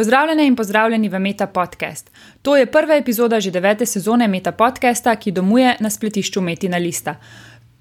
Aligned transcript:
Pozdravljene 0.00 0.46
in 0.46 0.56
pozdravljeni 0.56 1.08
v 1.08 1.18
Meta 1.18 1.46
Podcast. 1.46 2.10
To 2.42 2.56
je 2.56 2.66
prva 2.66 2.94
epizoda 2.96 3.40
že 3.40 3.50
devete 3.50 3.86
sezone 3.86 4.28
Meta 4.28 4.52
Podcasta, 4.52 5.16
ki 5.16 5.30
domuje 5.30 5.74
na 5.80 5.90
spletišču 5.90 6.40
Metina 6.40 6.78
Lista. 6.78 7.14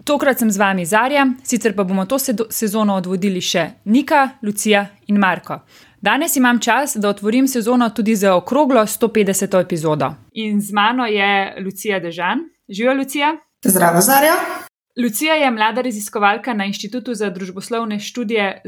Tokrat 0.04 0.40
sem 0.40 0.52
z 0.52 0.58
vami 0.58 0.86
Zarja, 0.86 1.26
sicer 1.44 1.76
pa 1.76 1.84
bomo 1.84 2.06
to 2.06 2.20
sezono 2.50 2.98
odvodili 3.00 3.40
še 3.42 3.70
Nika, 3.86 4.30
Lucija 4.44 4.86
in 5.08 5.16
Marko. 5.16 5.62
Danes 6.02 6.36
imam 6.36 6.60
čas, 6.60 6.98
da 7.00 7.10
otvorim 7.10 7.48
sezono 7.48 7.90
tudi 7.90 8.16
za 8.16 8.36
okroglo 8.36 8.82
150. 8.82 9.62
epizodo. 9.62 10.12
In 10.34 10.60
z 10.62 10.74
mano 10.74 11.06
je 11.06 11.56
Lucija 11.64 12.00
Dežan. 12.00 12.40
Živijo, 12.68 12.94
Lucija? 12.94 13.36
Zdravo, 13.64 14.02
Zarja. 14.02 14.68
Lucija 15.00 15.34
je 15.34 15.52
mlada 15.52 15.82
raziskovalka 15.82 16.54
na 16.54 16.66
Inštitutu 16.66 17.14
za 17.14 17.30
družboslovne 17.30 18.00
študije 18.00 18.62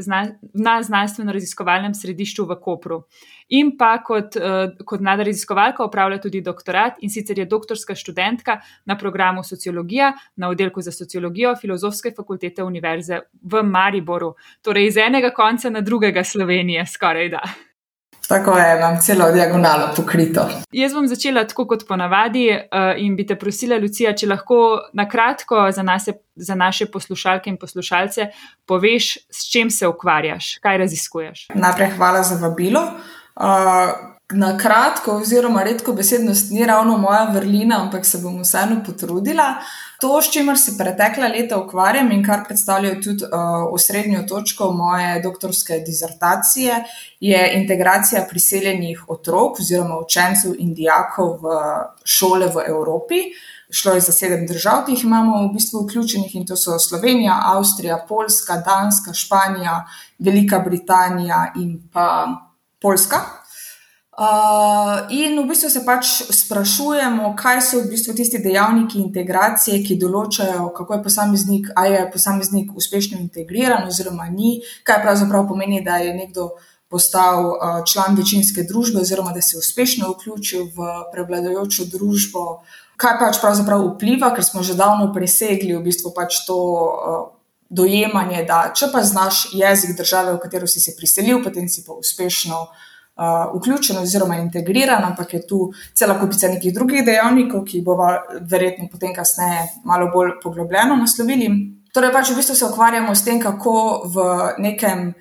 na 0.64 0.80
znanstveno-raziskovalnem 0.82 1.92
središču 1.94 2.46
v 2.48 2.56
Kopru. 2.60 3.02
In 3.48 3.74
pa 3.78 3.98
kot, 4.00 4.38
uh, 4.40 4.70
kot 4.86 5.00
mlada 5.00 5.26
raziskovalka 5.28 5.84
upravlja 5.84 6.22
tudi 6.22 6.40
doktorat 6.40 7.02
in 7.04 7.10
sicer 7.12 7.38
je 7.38 7.44
doktorska 7.44 7.94
študentka 7.94 8.60
na 8.84 8.96
programu 8.98 9.44
Sociologija 9.44 10.12
na 10.36 10.48
oddelku 10.48 10.80
za 10.80 10.92
sociologijo 10.92 11.52
Filozofske 11.60 12.14
fakultete 12.16 12.62
Univerze 12.64 13.20
v 13.42 13.62
Mariboru, 13.62 14.32
torej 14.62 14.88
iz 14.88 14.96
enega 14.96 15.30
konca 15.36 15.70
na 15.70 15.80
drugega 15.80 16.24
Slovenije, 16.24 16.86
skoraj 16.86 17.28
da. 17.28 17.42
Tako 18.28 18.58
je, 18.58 18.76
imam 18.78 19.00
celo 19.00 19.30
diagonalo 19.32 19.88
pokrito. 19.96 20.48
Jaz 20.72 20.94
bom 20.94 21.06
začela 21.08 21.44
tako 21.48 21.66
kot 21.66 21.86
ponavadi 21.88 22.46
uh, 22.50 22.92
in 22.96 23.16
bi 23.16 23.26
te 23.26 23.36
prosila, 23.38 23.78
Lucija, 23.82 24.14
če 24.16 24.28
lahko 24.30 24.58
na 24.92 25.08
kratko 25.08 25.66
za, 25.72 25.84
za 26.36 26.54
naše 26.54 26.86
poslušalke 26.86 27.50
in 27.50 27.58
poslušalce 27.60 28.28
poveš, 28.66 29.16
s 29.30 29.50
čim 29.52 29.70
se 29.70 29.88
ukvarjaš, 29.88 30.56
kaj 30.62 30.78
raziskuješ. 30.78 31.46
Najprej 31.54 31.90
hvala 31.96 32.22
za 32.22 32.38
vabilo. 32.46 32.82
Uh, 33.36 34.12
na 34.32 34.58
kratko, 34.58 35.16
oziroma 35.16 35.62
redko 35.62 35.92
besednost, 35.92 36.50
ni 36.50 36.66
ravno 36.66 36.96
moja 36.98 37.24
vrlina, 37.34 37.82
ampak 37.82 38.06
se 38.06 38.18
bom 38.22 38.40
vseeno 38.42 38.82
potrudila. 38.86 39.54
To, 40.02 40.22
s 40.22 40.32
čimer 40.34 40.58
se 40.58 40.72
pretekla 40.78 41.28
leta 41.30 41.60
ukvarjam 41.62 42.08
in 42.10 42.24
kar 42.26 42.40
predstavlja 42.46 42.96
tudi 43.00 43.24
uh, 43.24 43.68
osrednjo 43.70 44.24
točko 44.28 44.72
moje 44.74 45.20
doktorske 45.22 45.78
dizertacije, 45.86 46.80
je 47.20 47.42
integracija 47.60 48.24
priseljenih 48.30 49.04
otrok 49.08 49.60
oziroma 49.60 50.00
učencev 50.02 50.56
in 50.58 50.74
dijakov 50.74 51.36
v 51.44 51.54
šole 52.04 52.48
v 52.50 52.64
Evropi. 52.68 53.20
Šlo 53.70 53.94
je 53.94 54.00
za 54.00 54.12
sedem 54.12 54.42
držav, 54.46 54.82
ki 54.86 54.96
jih 54.96 55.04
imamo 55.04 55.44
v 55.44 55.52
bistvu 55.54 55.84
vključenih, 55.84 56.34
in 56.34 56.46
to 56.46 56.56
so 56.56 56.78
Slovenija, 56.78 57.38
Avstrija, 57.54 58.00
Poljska, 58.08 58.58
Danska, 58.66 59.14
Španija, 59.14 59.84
Velika 60.18 60.58
Britanija 60.58 61.52
in 61.62 61.78
pa 61.92 62.26
Poljska. 62.82 63.22
Uh, 64.12 65.08
in 65.08 65.40
v 65.40 65.48
bistvu 65.48 65.70
se 65.72 65.80
pač 65.88 66.08
sprašujemo, 66.28 67.30
kaj 67.32 67.62
so 67.64 67.78
v 67.80 67.94
bistvu 67.94 68.12
tisti 68.12 68.42
dejavniki 68.44 69.00
integracije, 69.00 69.78
ki 69.80 69.96
določajo, 69.96 70.66
kako 70.76 70.98
je 70.98 71.04
posameznik, 71.06 71.70
ali 71.72 71.94
je 71.96 72.02
posameznik 72.12 72.74
uspešno 72.76 73.16
integriran, 73.16 73.88
oziroma 73.88 74.28
ni, 74.28 74.58
kaj 74.84 75.00
pravzaprav 75.06 75.48
pomeni, 75.48 75.80
da 75.80 75.96
je 76.04 76.12
nekdo 76.12 76.50
postal 76.92 77.48
uh, 77.54 77.80
član 77.88 78.12
večinske 78.20 78.66
družbe, 78.68 79.00
oziroma 79.00 79.32
da 79.32 79.40
se 79.40 79.56
je 79.56 79.64
uspešno 79.64 80.12
vključil 80.12 80.68
v 80.76 80.92
prevladujočo 81.16 81.88
družbo, 81.96 82.46
kaj 83.00 83.16
pač 83.16 83.40
pravzaprav 83.40 83.94
vpliva, 83.94 84.34
ker 84.36 84.44
smo 84.44 84.60
že 84.60 84.76
davno 84.76 85.08
presegli 85.16 85.72
v 85.72 85.80
bistvu 85.88 86.12
pač 86.12 86.44
to. 86.44 86.58
Uh, 86.60 87.22
Dojemanje, 87.72 88.42
da 88.44 88.66
če 88.76 88.90
pa 88.92 89.00
znaš 89.00 89.46
jezik 89.56 89.94
države, 89.96 90.34
v 90.34 90.40
katero 90.42 90.66
si 90.68 90.76
se 90.76 90.92
priselil, 90.92 91.38
potem 91.40 91.70
si 91.72 91.80
pa 91.80 91.94
uspešno 91.96 92.58
uh, 92.66 92.90
uh, 93.16 93.56
vključen 93.56 93.98
oziroma 93.98 94.36
integriran, 94.36 95.04
ampak 95.04 95.34
je 95.34 95.46
tu 95.46 95.72
cela 95.94 96.20
kupica 96.20 96.48
nekih 96.48 96.74
drugih 96.74 97.04
dejavnikov, 97.06 97.64
ki 97.64 97.82
bomo 97.82 98.08
verjetno 98.40 98.88
potem 98.92 99.14
kasneje 99.14 99.68
malo 99.84 100.10
bolj 100.14 100.38
poglobljeno 100.42 100.96
naslovili. 100.96 101.50
Torej, 101.92 102.12
pač 102.12 102.30
v 102.30 102.38
bistvu 102.40 102.56
se 102.56 102.64
ukvarjamo 102.64 103.14
s 103.14 103.24
tem, 103.24 103.40
kako 103.40 103.74
v 104.14 104.24
nekem. 104.58 105.12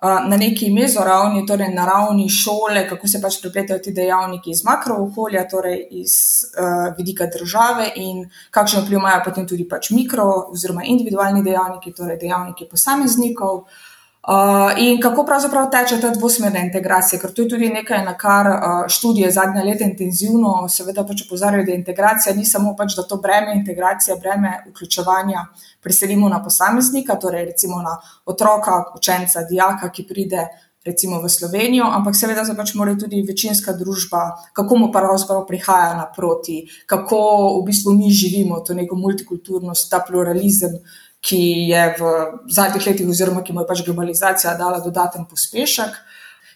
Na 0.00 0.36
neki 0.40 0.70
mezoravni, 0.72 1.42
torej 1.44 1.74
na 1.74 1.84
ravni 1.84 2.24
šole, 2.32 2.86
kako 2.88 3.08
se 3.08 3.18
pač 3.20 3.34
prepletajo 3.42 3.82
ti 3.84 3.92
dejavniki 3.92 4.48
iz 4.54 4.62
makrookolja, 4.64 5.42
torej 5.44 5.82
iz 6.00 6.14
uh, 6.56 6.94
vidika 6.96 7.26
države, 7.28 7.90
in 8.00 8.22
kakšen 8.50 8.86
vpliv 8.86 8.96
imajo 8.96 9.20
potem 9.26 9.44
tudi 9.44 9.66
pač 9.68 9.90
mikro, 9.92 10.24
oziroma 10.54 10.86
individualni 10.88 11.44
dejavniki, 11.44 11.92
torej 11.92 12.16
dejavniki 12.16 12.64
posameznikov. 12.72 13.60
Uh, 13.60 13.89
Uh, 14.20 14.72
in 14.76 14.98
kako 15.00 15.22
pravzaprav 15.24 15.70
teče 15.72 15.96
ta 16.00 16.10
dvosmerna 16.12 16.60
integracija, 16.60 17.16
ker 17.22 17.30
to 17.32 17.42
je 17.42 17.48
tudi 17.54 17.70
nekaj, 17.72 18.02
na 18.04 18.12
kar 18.20 18.50
uh, 18.52 18.82
študije 18.92 19.30
zadnja 19.32 19.62
leta 19.64 19.86
intenzivno, 19.88 20.68
seveda 20.68 21.06
pač 21.08 21.22
opozarjajo, 21.24 21.64
da 21.64 21.72
integracija 21.72 22.34
ni 22.36 22.44
samo 22.44 22.74
pač, 22.76 22.98
da 22.98 23.06
to 23.08 23.16
breme 23.16 23.56
integracije, 23.56 24.18
breme 24.20 24.58
vključevanja 24.68 25.46
preselimo 25.80 26.28
na 26.28 26.42
posameznika, 26.44 27.16
torej 27.16 27.46
recimo 27.48 27.80
na 27.82 27.96
otroka, 28.26 28.82
učenca, 28.96 29.46
dijaka, 29.48 29.88
ki 29.88 30.04
pride 30.12 30.44
recimo 30.84 31.20
v 31.20 31.28
Slovenijo, 31.28 31.84
ampak 31.84 32.16
seveda 32.16 32.44
se 32.44 32.54
pač 32.56 32.74
mora 32.74 32.94
tudi 32.96 33.20
večinska 33.24 33.72
družba, 33.76 34.20
kako 34.56 34.76
mu 34.76 34.92
pravzaprav 34.92 35.46
prihaja 35.48 35.94
naproti, 35.96 36.62
kako 36.86 37.18
v 37.60 37.66
bistvu 37.68 37.96
mi 37.96 38.12
živimo 38.12 38.60
to 38.60 38.76
neko 38.76 38.96
multikulturnost, 38.96 39.90
ta 39.90 40.00
pluralizem 40.04 40.76
ki 41.20 41.40
je 41.68 41.82
v 41.98 42.12
zadnjih 42.48 42.86
letih, 42.86 43.08
oziroma 43.08 43.44
ki 43.44 43.52
mu 43.52 43.64
je 43.64 43.68
pač 43.68 43.84
globalizacija 43.84 44.56
dala 44.56 44.80
dodaten 44.80 45.26
pospešek. 45.28 45.98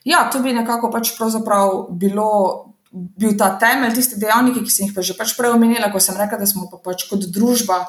Ja, 0.04 0.28
to 0.32 0.40
bi 0.40 0.52
nekako 0.52 0.90
pač 0.92 1.12
bilo, 1.90 2.72
bil 2.92 3.36
ta 3.36 3.54
temelj, 3.60 3.94
tiste 3.94 4.20
dejavniki, 4.20 4.64
ki 4.64 4.70
sem 4.70 4.86
jih 4.86 4.94
pa 4.96 5.02
že 5.02 5.16
pač 5.16 5.36
prej 5.36 5.56
omenila, 5.56 5.92
ko 5.92 6.00
sem 6.00 6.16
rekla, 6.16 6.38
da 6.38 6.46
smo 6.46 6.68
pa 6.70 6.80
pač 6.80 7.08
kot 7.08 7.28
družba 7.28 7.84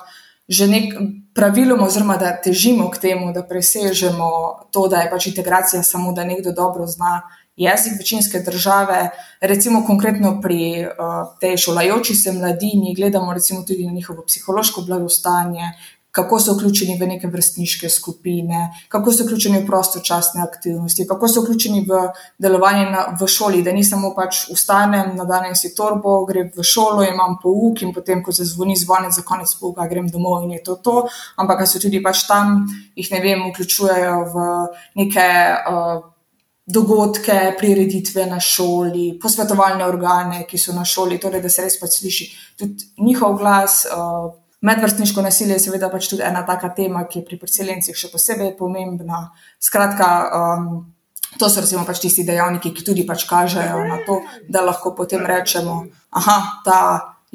že 0.46 0.68
nek 0.70 0.94
praviloma, 1.34 1.88
oziroma 1.90 2.18
da 2.22 2.36
težimo 2.38 2.90
k 2.94 3.02
temu, 3.02 3.34
da 3.34 3.42
presežemo 3.42 4.70
to, 4.70 4.86
da 4.88 5.02
je 5.02 5.10
pač 5.10 5.28
integracija 5.34 5.82
samo, 5.84 6.14
da 6.14 6.24
nekdo 6.24 6.54
dobro 6.54 6.86
zna. 6.86 7.24
Jezik 7.56 7.96
večinske 7.98 8.42
države, 8.44 9.10
recimo 9.42 9.86
konkretno 9.88 10.42
pri 10.44 10.86
uh, 10.86 11.40
tej 11.40 11.58
šolajoči 11.58 12.16
se 12.16 12.34
mladini, 12.36 12.94
gledamo 12.96 13.34
recimo 13.34 13.64
tudi 13.64 13.88
na 13.88 13.94
njihovo 13.96 14.26
psihološko 14.28 14.82
blagostanje, 14.82 15.72
kako 16.16 16.40
so 16.40 16.54
vključeni 16.56 16.96
v 17.00 17.08
neke 17.08 17.28
vrstniške 17.28 17.90
skupine, 17.90 18.70
kako 18.88 19.12
so 19.12 19.26
vključeni 19.26 19.60
v 19.60 19.66
prostočasne 19.68 20.44
aktivnosti, 20.44 21.08
kako 21.08 21.28
so 21.28 21.42
vključeni 21.44 21.82
v 21.90 22.00
delovanje 22.40 22.86
na, 22.92 23.02
v 23.20 23.28
šoli, 23.28 23.64
da 23.64 23.74
ni 23.76 23.84
samo 23.84 24.14
pač 24.16 24.46
vstanem, 24.54 25.12
nadanem 25.20 25.58
si 25.60 25.74
torbo, 25.76 26.22
grem 26.26 26.48
v 26.56 26.64
šolo, 26.64 27.04
imam 27.04 27.36
pouk 27.44 27.84
in 27.84 27.92
potem, 27.94 28.24
ko 28.24 28.32
se 28.32 28.48
zvoni 28.48 28.78
zvonec 28.80 29.12
za 29.18 29.26
konec 29.28 29.52
pouka, 29.60 29.90
grem 29.92 30.08
domov 30.08 30.46
in 30.48 30.56
je 30.56 30.64
to 30.64 30.78
to, 30.80 30.96
ampak 31.36 31.66
so 31.68 31.84
tudi 31.84 32.00
pač 32.04 32.24
tam, 32.30 32.64
jih 32.96 33.12
ne 33.12 33.22
vem, 33.22 33.46
vključujejo 33.52 34.18
v 34.34 34.50
neke. 35.04 35.30
Uh, 35.70 36.12
Dogodke, 36.66 37.54
prireditve 37.60 38.24
na 38.26 38.40
šoli, 38.42 39.20
posvetovalne 39.22 39.86
organe, 39.86 40.40
ki 40.50 40.58
so 40.58 40.74
na 40.74 40.82
šoli, 40.82 41.20
torej 41.22 41.44
da 41.44 41.50
se 41.54 41.62
res 41.62 41.76
pač 41.78 42.00
sliši 42.00 42.26
tudi 42.58 42.88
njihov 43.06 43.36
glas, 43.38 43.84
uh, 43.86 44.32
Medvrstniško 44.66 45.22
nasilje 45.22 45.60
je 45.60 45.64
seveda 45.68 45.92
pač 45.94 46.08
tudi 46.10 46.24
ena 46.26 46.42
taka 46.46 46.72
tema, 46.74 47.04
ki 47.06 47.20
je 47.20 47.26
pri 47.28 47.38
priseljencih 47.38 47.98
še 47.98 48.10
posebej 48.10 48.56
pomembna. 48.58 49.28
Skratka, 49.62 50.08
um, 50.34 50.70
to 51.38 51.50
so 51.50 51.62
recimo 51.62 51.84
pač 51.86 52.02
tisti 52.02 52.26
dejavniki, 52.26 52.72
ki 52.74 52.86
tudi 52.88 53.04
pač 53.06 53.28
kažejo 53.30 53.84
na 53.86 54.00
to, 54.08 54.22
da 54.50 54.64
lahko 54.66 54.96
potem 54.98 55.22
rečemo, 55.22 55.84
da 56.66 56.80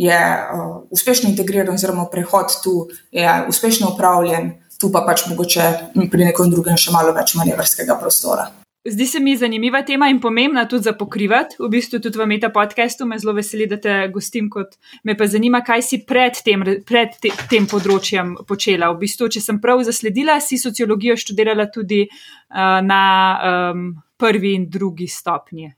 je 0.00 0.16
uh, 0.16 0.80
uspešno 0.90 1.30
integriran, 1.30 1.76
oziroma 1.76 2.08
prehod 2.10 2.56
tu 2.64 2.88
je 3.14 3.36
uspešno 3.52 3.92
upravljen, 3.94 4.56
tu 4.80 4.90
pa 4.90 5.04
pač 5.06 5.28
mogoče 5.30 5.68
pri 6.10 6.32
nekom 6.32 6.50
drugem 6.50 6.80
še 6.80 6.90
malo 6.90 7.14
več 7.14 7.36
manevrskega 7.38 8.00
prostora. 8.00 8.48
Zdi 8.84 9.06
se 9.06 9.20
mi 9.20 9.36
zanimiva 9.36 9.82
tema 9.82 10.08
in 10.08 10.20
pomembna 10.20 10.64
tudi 10.68 10.82
za 10.82 10.92
pokrivati. 10.92 11.56
V 11.58 11.68
bistvu 11.68 11.98
tudi 12.00 12.18
v 12.18 12.26
Meta 12.26 12.48
podkastu 12.48 13.06
me 13.06 13.18
zelo 13.18 13.34
veseli, 13.36 13.66
da 13.66 13.76
te 13.76 14.08
gostim. 14.08 14.48
Me 15.04 15.16
pa 15.16 15.26
zanima, 15.26 15.60
kaj 15.60 15.82
si 15.82 15.98
pred 16.06 16.40
tem, 16.44 16.64
pred 16.86 17.18
te, 17.20 17.28
tem 17.50 17.66
področjem 17.68 18.38
počela. 18.48 18.88
V 18.94 19.02
bistvu, 19.02 19.28
če 19.28 19.42
sem 19.44 19.60
prav 19.60 19.84
zasledila, 19.84 20.38
si 20.40 20.56
sociologijo 20.56 21.18
študirala 21.20 21.68
tudi 21.68 22.06
uh, 22.08 22.80
na 22.80 23.02
um, 23.74 23.84
prvi 24.16 24.54
in 24.56 24.70
drugi 24.72 25.10
stopnji. 25.12 25.68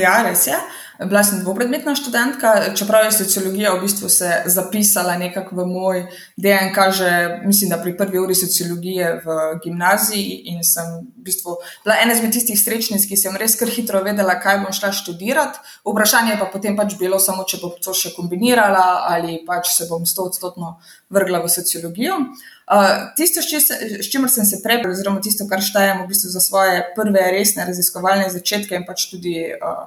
Ja, 0.00 0.22
res 0.24 0.46
je. 0.48 0.56
Bila 1.04 1.20
sem 1.24 1.42
dvopredmetna 1.44 1.94
študentka, 1.94 2.72
čeprav 2.74 3.04
je 3.04 3.12
sociologija 3.12 3.74
v 3.74 3.82
bistvu 3.82 4.08
se 4.08 4.30
zapisala 4.46 5.18
nekako 5.20 5.56
v 5.56 5.66
moj 5.68 5.98
DNK, 6.36 6.78
že 6.90 7.10
mislim, 7.44 7.70
da 7.70 7.76
pri 7.82 7.96
prvi 7.96 8.18
uri 8.18 8.34
sociologije 8.34 9.20
v 9.24 9.36
gimnaziji 9.64 10.40
in 10.52 10.64
sem 10.64 10.88
v 11.04 11.24
bistvu 11.28 11.58
bila 11.84 11.98
ena 12.00 12.16
izmed 12.16 12.32
tistih 12.32 12.56
srečnic, 12.60 13.04
ki 13.08 13.16
sem 13.16 13.36
res 13.36 13.58
kar 13.60 13.68
hitro 13.68 14.00
vedela, 14.00 14.38
kaj 14.40 14.62
bom 14.64 14.72
šla 14.72 14.92
študirati. 14.96 15.60
Vprašanje 15.84 16.40
pa 16.40 16.48
potem 16.52 16.76
pač 16.76 16.96
bilo 16.96 17.20
samo, 17.20 17.44
če 17.44 17.60
bom 17.60 17.76
to 17.76 17.92
še 17.92 18.14
kombinirala 18.16 19.04
ali 19.12 19.42
pač 19.46 19.74
se 19.76 19.90
bom 19.90 20.06
sto 20.08 20.30
odstotno 20.32 20.78
vrgla 21.12 21.44
v 21.44 21.52
sociologijo. 21.52 22.22
Uh, 22.66 23.12
tisto, 23.14 23.44
s 23.44 24.08
čimer 24.10 24.32
sem 24.32 24.48
se 24.48 24.58
prej, 24.64 24.80
oziroma 24.88 25.20
tisto, 25.22 25.44
kar 25.46 25.60
štejem 25.62 26.02
v 26.02 26.08
bistvu 26.10 26.32
za 26.32 26.40
svoje 26.40 26.80
prve 26.96 27.28
resne 27.36 27.68
raziskovalne 27.68 28.26
začetke 28.32 28.74
in 28.74 28.88
pač 28.88 29.06
tudi 29.12 29.38
uh, 29.54 29.86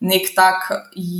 nek 0.00 0.30
tak 0.34 0.68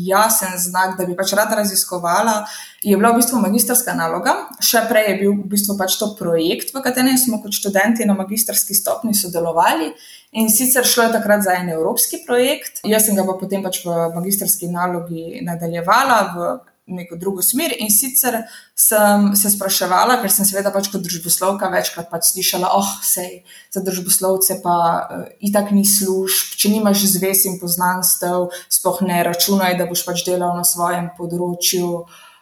jasen 0.06 0.54
znak, 0.58 0.94
da 0.98 1.06
bi 1.06 1.16
pač 1.18 1.32
rada 1.34 1.58
raziskovala, 1.58 2.44
je 2.82 2.94
bila 2.96 3.10
v 3.10 3.18
bistvu 3.18 3.40
magistrska 3.42 3.94
naloga. 3.98 4.34
Še 4.62 4.84
prej 4.86 5.10
je 5.10 5.16
bil 5.22 5.32
v 5.34 5.48
bistvu 5.50 5.74
pač 5.78 5.96
to 5.98 6.12
projekt, 6.18 6.70
v 6.74 6.82
katerem 6.84 7.18
smo 7.18 7.40
kot 7.42 7.56
študenti 7.58 8.06
na 8.06 8.14
magistrski 8.14 8.76
stopni 8.78 9.16
sodelovali. 9.18 9.90
In 10.38 10.50
sicer 10.52 10.86
šlo 10.86 11.08
je 11.08 11.16
takrat 11.16 11.42
za 11.42 11.56
en 11.58 11.72
evropski 11.74 12.22
projekt, 12.26 12.82
jaz 12.86 13.08
sem 13.08 13.18
ga 13.18 13.26
pa 13.26 13.34
potem 13.40 13.64
pač 13.64 13.82
v 13.82 13.98
magistrski 14.14 14.70
nalogi 14.70 15.42
nadaljevala 15.42 16.18
v 16.36 16.50
neko 16.88 17.16
drugo 17.16 17.42
smer. 17.42 17.74
In 17.78 17.90
sicer 17.92 18.40
sem 18.78 19.30
se 19.36 19.50
spraševala, 19.52 20.18
ker 20.22 20.32
sem 20.32 20.48
seveda 20.48 20.72
pač 20.74 20.90
kot 20.92 21.04
družboslovka 21.04 21.70
večkrat 21.72 22.08
pač 22.12 22.32
slišala, 22.32 22.70
oh, 22.78 22.94
sej 23.04 23.42
za 23.74 23.82
družboslovce 23.84 24.60
pa 24.64 24.78
uh, 24.78 25.26
itak 25.44 25.72
ni 25.76 25.84
služb, 25.88 26.56
če 26.58 26.72
nimaš 26.72 27.04
zvez 27.16 27.44
in 27.50 27.58
poznanstev, 27.60 28.48
spoh 28.72 29.02
ne 29.06 29.20
računaj, 29.26 29.76
da 29.78 29.88
boš 29.90 30.06
pač 30.08 30.24
delal 30.26 30.56
na 30.56 30.66
svojem 30.66 31.12
področju. 31.18 31.92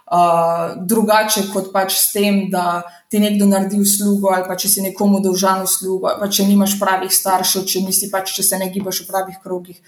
Uh, 0.07 0.77
drugače 0.87 1.49
kot 1.51 1.73
pač 1.75 1.97
s 1.99 2.13
tem, 2.15 2.45
da 2.51 2.85
ti 3.11 3.19
nekdo 3.19 3.49
naredi 3.51 3.81
uslugo, 3.83 4.31
ali 4.31 4.47
pa 4.47 4.55
če 4.55 4.71
si 4.71 4.85
nekomu 4.85 5.19
dolžan 5.25 5.65
uslugo, 5.67 6.07
ali 6.07 6.21
pa 6.23 6.29
če 6.31 6.47
nimaš 6.47 6.77
pravih 6.79 7.11
staršev, 7.11 7.65
če, 7.67 7.83
pač, 8.13 8.37
če 8.39 8.45
se 8.47 8.61
ne 8.61 8.71
gibaš 8.71 9.03
v 9.03 9.09
pravih 9.11 9.41
krogih, 9.43 9.81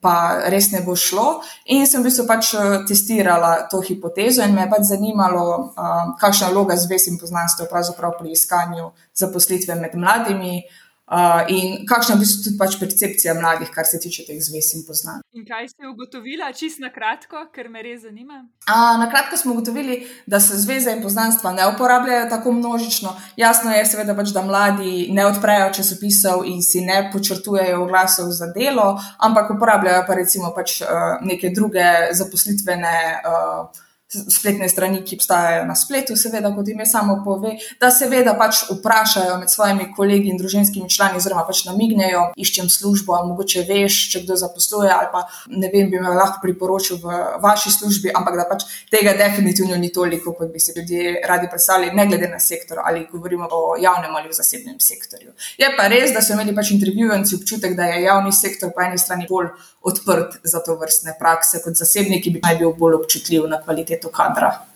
pa 0.00 0.44
res 0.52 0.70
ne 0.72 0.82
bo 0.84 0.94
šlo. 0.96 1.40
In 1.72 1.86
sem 1.88 2.02
v 2.02 2.08
bistvu 2.08 2.26
pač 2.28 2.52
eh, 2.54 2.76
testirala 2.88 3.66
to 3.72 3.80
hipotezo, 3.80 4.44
in 4.44 4.54
me 4.54 4.66
je 4.66 4.72
pač 4.72 4.84
zanimalo, 4.90 5.46
uh, 5.72 6.12
kakšna 6.20 6.50
vloga 6.52 6.76
zvez 6.76 7.08
in 7.08 7.16
poznanstva 7.20 7.68
pravzaprav 7.70 8.18
pri 8.18 8.36
iskanju 8.36 8.92
zaposlitve 9.16 9.78
med 9.80 9.96
mladimi. 9.96 10.62
Uh, 11.10 11.42
in 11.50 11.86
kakšna 11.86 12.14
je 12.14 12.16
v 12.16 12.22
bistvu 12.22 12.44
tudi 12.44 12.58
pač 12.58 12.76
percepcija 12.78 13.32
mladih, 13.34 13.70
kar 13.74 13.82
se 13.82 13.98
tiče 13.98 14.28
teh 14.28 14.38
zvez 14.38 14.68
in 14.78 14.84
poznanj. 14.86 15.24
In 15.34 15.42
kaj 15.42 15.72
ste 15.72 15.88
ugotovili, 15.90 16.46
čisto 16.54 16.84
na 16.84 16.90
kratko, 16.94 17.48
ker 17.50 17.66
me 17.66 17.82
res 17.82 18.04
zanima? 18.04 18.44
Uh, 18.68 18.94
na 19.00 19.08
kratko 19.10 19.34
smo 19.36 19.56
ugotovili, 19.56 20.04
da 20.30 20.38
se 20.40 20.60
zveze 20.62 20.94
in 20.94 21.02
poznanstva 21.02 21.50
ne 21.56 21.66
uporabljajo 21.72 22.30
tako 22.30 22.52
množično. 22.52 23.16
Jasno 23.36 23.74
je, 23.74 23.82
seveda, 23.90 24.14
pač, 24.14 24.30
da 24.30 24.46
mladi 24.46 25.08
ne 25.10 25.26
odprejo 25.26 25.72
časopisov 25.80 26.46
in 26.46 26.62
si 26.62 26.84
ne 26.86 27.02
počrtujejo 27.10 27.82
oglasov 27.82 28.30
za 28.30 28.52
delo, 28.54 28.94
ampak 29.18 29.50
uporabljajo 29.56 30.06
pa 30.06 30.14
recimo 30.14 30.54
pač, 30.54 30.78
uh, 30.86 31.18
neke 31.26 31.50
druge 31.50 32.14
zaposlitvene. 32.14 32.96
Uh, 33.26 33.86
spletne 34.10 34.68
strani, 34.68 35.04
ki 35.06 35.16
obstajajo 35.16 35.66
na 35.68 35.74
spletu, 35.78 36.16
seveda, 36.18 36.50
kot 36.54 36.68
ime 36.68 36.86
samo 36.86 37.20
pove, 37.24 37.52
da 37.80 37.90
seveda 37.94 38.34
pač 38.38 38.64
vprašajo 38.70 39.36
med 39.38 39.52
svojimi 39.52 39.86
kolegi 39.96 40.32
in 40.32 40.38
družinskimi 40.40 40.90
člani, 40.90 41.20
oziroma 41.20 41.44
pač 41.46 41.62
namignejo, 41.68 42.24
iščem 42.40 42.70
službo, 42.72 43.14
mogoče 43.30 43.62
veš, 43.68 44.00
če 44.12 44.24
kdo 44.24 44.38
zaposluje, 44.40 44.90
ali 44.90 45.10
pa 45.12 45.22
ne 45.54 45.70
vem, 45.70 45.90
bi 45.92 46.02
me 46.02 46.14
lahko 46.16 46.42
priporočil 46.42 46.98
v 47.02 47.20
vaši 47.44 47.74
službi, 47.76 48.10
ampak 48.16 48.38
da 48.40 48.48
pač 48.50 48.66
tega 48.90 49.14
definitivno 49.18 49.78
ni 49.78 49.92
toliko, 49.94 50.34
kot 50.34 50.50
bi 50.50 50.62
si 50.62 50.74
ljudje 50.76 51.20
radi 51.30 51.50
predstavljali, 51.50 51.94
ne 51.94 52.06
glede 52.10 52.28
na 52.32 52.40
sektor, 52.42 52.82
ali 52.84 53.06
govorimo 53.12 53.46
o 53.50 53.76
javnem 53.78 54.14
ali 54.16 54.30
o 54.30 54.34
zasebnem 54.34 54.80
sektorju. 54.82 55.36
Je 55.58 55.70
pa 55.76 55.86
res, 55.92 56.10
da 56.14 56.22
so 56.22 56.34
imeli 56.34 56.54
pač 56.56 56.74
intervjuvanci 56.74 57.38
občutek, 57.38 57.78
da 57.78 57.92
je 57.92 58.02
javni 58.08 58.32
sektor 58.34 58.74
po 58.74 58.82
eni 58.82 58.98
strani 58.98 59.30
bolj 59.30 59.52
odprt 59.82 60.40
za 60.42 60.60
to 60.60 60.76
vrstne 60.76 61.14
prakse, 61.18 61.62
kot 61.64 61.78
zasebniki 61.78 62.34
bi 62.34 62.42
naj 62.42 62.58
bil 62.60 62.74
bolj 62.76 62.98
občutljiv 63.00 63.46
na 63.48 63.60
kvaliteto 63.62 63.99
Etu 64.00 64.08
Cadra. 64.08 64.69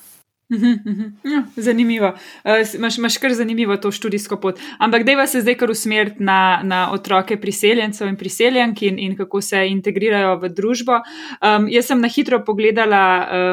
Zanimivo. 1.57 2.15
Uh, 2.45 2.53
imaš, 2.75 2.99
imaš 2.99 3.19
kar 3.19 3.35
zanimivo 3.35 3.77
to 3.77 3.93
študijsko 3.93 4.37
pot. 4.41 4.61
Ampak 4.79 5.05
dejva 5.05 5.27
se 5.27 5.41
zdaj 5.41 5.55
kar 5.55 5.71
usmeriti 5.71 6.23
na, 6.23 6.61
na 6.63 6.93
otroke 6.93 7.37
priseljencev 7.41 8.09
in 8.09 8.17
priseljenk 8.17 8.83
in, 8.83 8.99
in 8.99 9.17
kako 9.17 9.41
se 9.41 9.67
integrirajo 9.69 10.37
v 10.43 10.49
družbo. 10.49 11.01
Um, 11.41 11.69
jaz 11.69 11.91
sem 11.91 12.01
na 12.01 12.09
hitro 12.09 12.41
pogledala, 12.45 13.03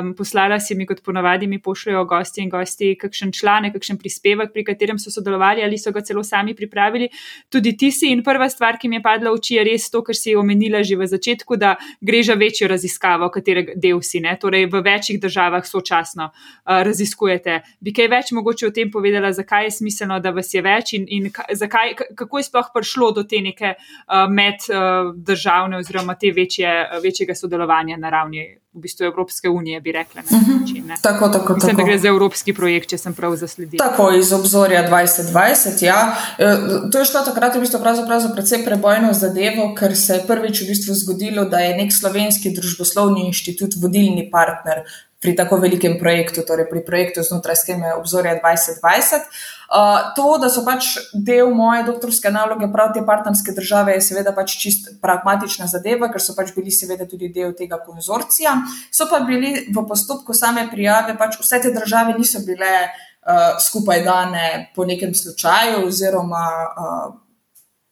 um, 0.01 0.13
poslala 0.17 0.59
si 0.59 0.75
mi, 0.75 0.85
kot 0.85 1.03
ponavadi, 1.05 1.47
mi 1.47 1.61
pošljajo 1.61 2.05
gosti 2.05 2.41
in 2.41 2.49
gosti, 2.49 2.93
kakšen 2.99 3.31
članek, 3.31 3.73
kakšen 3.77 3.97
prispevek, 3.97 4.53
pri 4.53 4.65
katerem 4.67 4.99
so 4.99 5.11
sodelovali 5.11 5.63
ali 5.63 5.77
so 5.77 5.91
ga 5.91 6.01
celo 6.01 6.23
sami 6.23 6.55
pripravili. 6.55 7.09
Tudi 7.49 7.75
ti 7.77 7.91
si. 7.91 8.11
In 8.11 8.23
prva 8.23 8.49
stvar, 8.49 8.77
ki 8.79 8.89
mi 8.89 8.99
je 8.99 9.03
padla 9.05 9.31
v 9.31 9.39
oči, 9.39 9.55
je 9.55 9.65
res 9.65 9.89
to, 9.89 10.03
kar 10.03 10.17
si 10.17 10.35
omenila 10.35 10.83
že 10.83 10.97
v 10.99 11.07
začetku, 11.07 11.57
da 11.57 11.75
gre 12.01 12.23
za 12.23 12.35
večjo 12.35 12.67
raziskavo, 12.67 13.29
katerega 13.31 13.73
del 13.75 14.01
si, 14.03 14.19
ne? 14.19 14.35
torej 14.41 14.67
v 14.71 14.81
večjih 14.83 15.19
državah 15.21 15.65
sočasno. 15.67 16.31
Uh, 16.31 16.81
raziskujete. 16.91 17.59
Bi 17.79 17.93
kaj 17.95 18.09
več 18.11 18.31
mogoče 18.37 18.69
o 18.69 18.75
tem 18.75 18.91
povedala, 18.91 19.33
zakaj 19.33 19.69
je 19.69 19.75
smiselno, 19.79 20.19
da 20.21 20.33
vas 20.35 20.53
je 20.53 20.61
več 20.65 20.93
in, 20.99 21.07
in 21.09 21.29
zakaj, 21.31 21.95
kako 22.15 22.41
je 22.41 22.49
sploh 22.49 22.71
prišlo 22.73 23.11
do 23.17 23.23
te 23.23 23.41
neke 23.41 23.73
uh, 23.75 24.25
meddržavne 24.29 25.79
uh, 25.79 25.85
oziroma 25.85 26.15
te 26.19 26.33
večje, 26.35 26.75
večjega 27.03 27.35
sodelovanja 27.35 27.97
na 27.97 28.13
ravni. 28.13 28.45
V 28.73 28.79
bistvu 28.79 29.05
Evropske 29.05 29.49
unije, 29.49 29.81
bi 29.81 29.91
rekla. 29.91 30.21
Uh 30.21 30.37
mhm. 30.37 30.51
-huh. 30.51 31.01
Tako, 31.01 31.29
tako. 31.29 31.53
Mislim, 31.53 31.75
tako. 31.75 31.81
da 31.81 31.83
gre 31.83 31.99
za 31.99 32.07
evropski 32.07 32.53
projekt, 32.53 32.89
če 32.89 32.97
sem 32.97 33.13
prav 33.13 33.35
zasledila. 33.35 33.89
Tako 33.89 34.11
iz 34.11 34.33
obzorja 34.33 34.89
2020. 34.89 35.83
Ja. 35.85 36.15
E, 36.37 36.57
to 36.91 36.99
je 36.99 37.05
šlo 37.05 37.21
takrat 37.25 37.55
v 37.55 37.59
bistvu 37.59 37.79
za 38.19 38.29
precej 38.35 38.65
prebojno 38.65 39.13
zadevo, 39.13 39.75
ker 39.75 39.97
se 39.97 40.13
je 40.13 40.23
prvič 40.27 40.61
v 40.61 40.67
bistvu 40.67 40.93
zgodilo, 40.93 41.45
da 41.45 41.59
je 41.59 41.77
nek 41.77 41.93
slovenski 41.93 42.55
družboslovni 42.55 43.27
inštitut 43.27 43.71
vodilni 43.81 44.29
partner 44.31 44.83
pri 45.21 45.35
tako 45.35 45.57
velikem 45.61 45.99
projektu, 45.99 46.41
torej 46.41 46.65
pri 46.69 46.81
projektu 46.85 47.21
znotraj 47.23 47.55
skeme 47.55 47.93
obzorja 47.93 48.39
2020. 48.41 49.29
Uh, 49.71 50.09
to, 50.17 50.35
da 50.41 50.49
so 50.51 50.65
pač 50.65 50.97
del 51.13 51.53
moje 51.55 51.85
doktorske 51.87 52.31
naloge, 52.33 52.67
prav 52.73 52.89
te 52.91 53.03
partnerske 53.05 53.53
države, 53.55 53.93
je 53.95 54.01
seveda 54.03 54.33
pač 54.35 54.57
čist 54.59 54.89
pragmatična 54.99 55.69
zadeva, 55.71 56.09
ker 56.11 56.19
so 56.19 56.35
pač 56.35 56.51
bili 56.57 56.73
seveda 56.73 57.05
tudi 57.07 57.29
del 57.31 57.53
tega 57.55 57.77
konzorcija. 57.85 58.57
So 58.91 59.07
pa 59.09 59.19
bili 59.27 59.67
v 59.69 59.85
postopku 59.87 60.33
same 60.33 60.67
prijave, 60.71 61.17
pač 61.17 61.39
vse 61.41 61.61
te 61.61 61.73
države 61.73 62.15
niso 62.17 62.43
bile 62.45 62.71
uh, 62.87 63.57
skupaj 63.59 64.03
dane 64.03 64.71
po 64.75 64.85
nekem 64.85 65.15
slučaju, 65.15 65.85
oziroma 65.87 66.45
uh, 66.65 67.13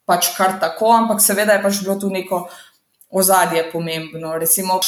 pač 0.10 0.34
kar 0.38 0.58
tako, 0.60 0.92
ampak 1.04 1.22
seveda 1.22 1.58
je 1.58 1.64
pač 1.64 1.84
bilo 1.84 2.00
tu 2.02 2.10
neko 2.10 2.48
ozadje 3.10 3.72
pomembno. 3.72 4.38
Recimo, 4.38 4.80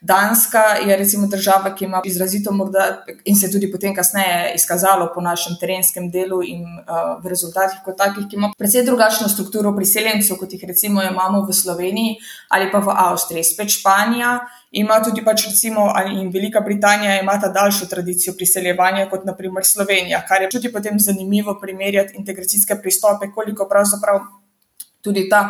Danska 0.00 0.62
je 0.86 0.96
recimo 0.96 1.26
država, 1.26 1.74
ki 1.74 1.84
ima 1.84 2.00
izrazito 2.04 2.52
morda 2.52 3.04
in 3.24 3.36
se 3.36 3.50
tudi 3.50 3.72
potem 3.72 3.94
kasneje 3.94 4.52
izkazalo 4.54 5.12
po 5.14 5.20
našem 5.20 5.56
terenskem 5.60 6.10
delu 6.10 6.42
in 6.42 6.62
uh, 6.62 7.22
v 7.22 7.28
rezultatih 7.28 7.78
kot 7.84 7.96
takih, 7.96 8.26
ki 8.30 8.36
ima 8.36 8.52
precej 8.58 8.84
drugačno 8.84 9.28
strukturo 9.28 9.74
priseljencev, 9.76 10.36
kot 10.36 10.52
jih 10.52 10.64
recimo 10.66 11.02
imamo 11.02 11.46
v 11.46 11.52
Sloveniji 11.52 12.16
ali 12.48 12.70
pa 12.72 12.78
v 12.78 12.90
Avstriji. 12.90 13.44
Spet 13.44 13.70
Španija 13.70 14.38
ima 14.70 14.98
tudi 15.04 15.24
pač 15.24 15.46
recimo 15.46 15.92
in 16.10 16.30
Velika 16.34 16.60
Britanija 16.60 17.20
ima 17.20 17.38
ta 17.40 17.48
daljšo 17.48 17.86
tradicijo 17.86 18.34
priseljevanja 18.36 19.08
kot 19.10 19.24
naprimer 19.24 19.64
Slovenija, 19.64 20.24
kar 20.28 20.42
je 20.42 20.50
tudi 20.50 20.72
potem 20.72 20.98
zanimivo 20.98 21.58
primerjati 21.60 22.18
integracijske 22.18 22.82
pristope, 22.82 23.30
koliko 23.34 23.68
pravzaprav 23.68 24.43
tudi 25.04 25.28
ta 25.28 25.44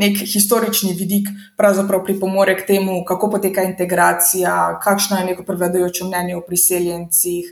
nek 0.00 0.16
historični 0.24 0.92
vidik 0.96 1.28
pravzaprav 1.56 2.04
pripomore 2.04 2.54
k 2.56 2.66
temu, 2.66 3.00
kako 3.04 3.30
poteka 3.30 3.62
integracija, 3.66 4.78
kakšno 4.82 5.18
je 5.18 5.24
neko 5.24 5.44
prevladujoče 5.44 6.04
mnenje 6.04 6.36
o 6.36 6.40
priseljencih, 6.46 7.50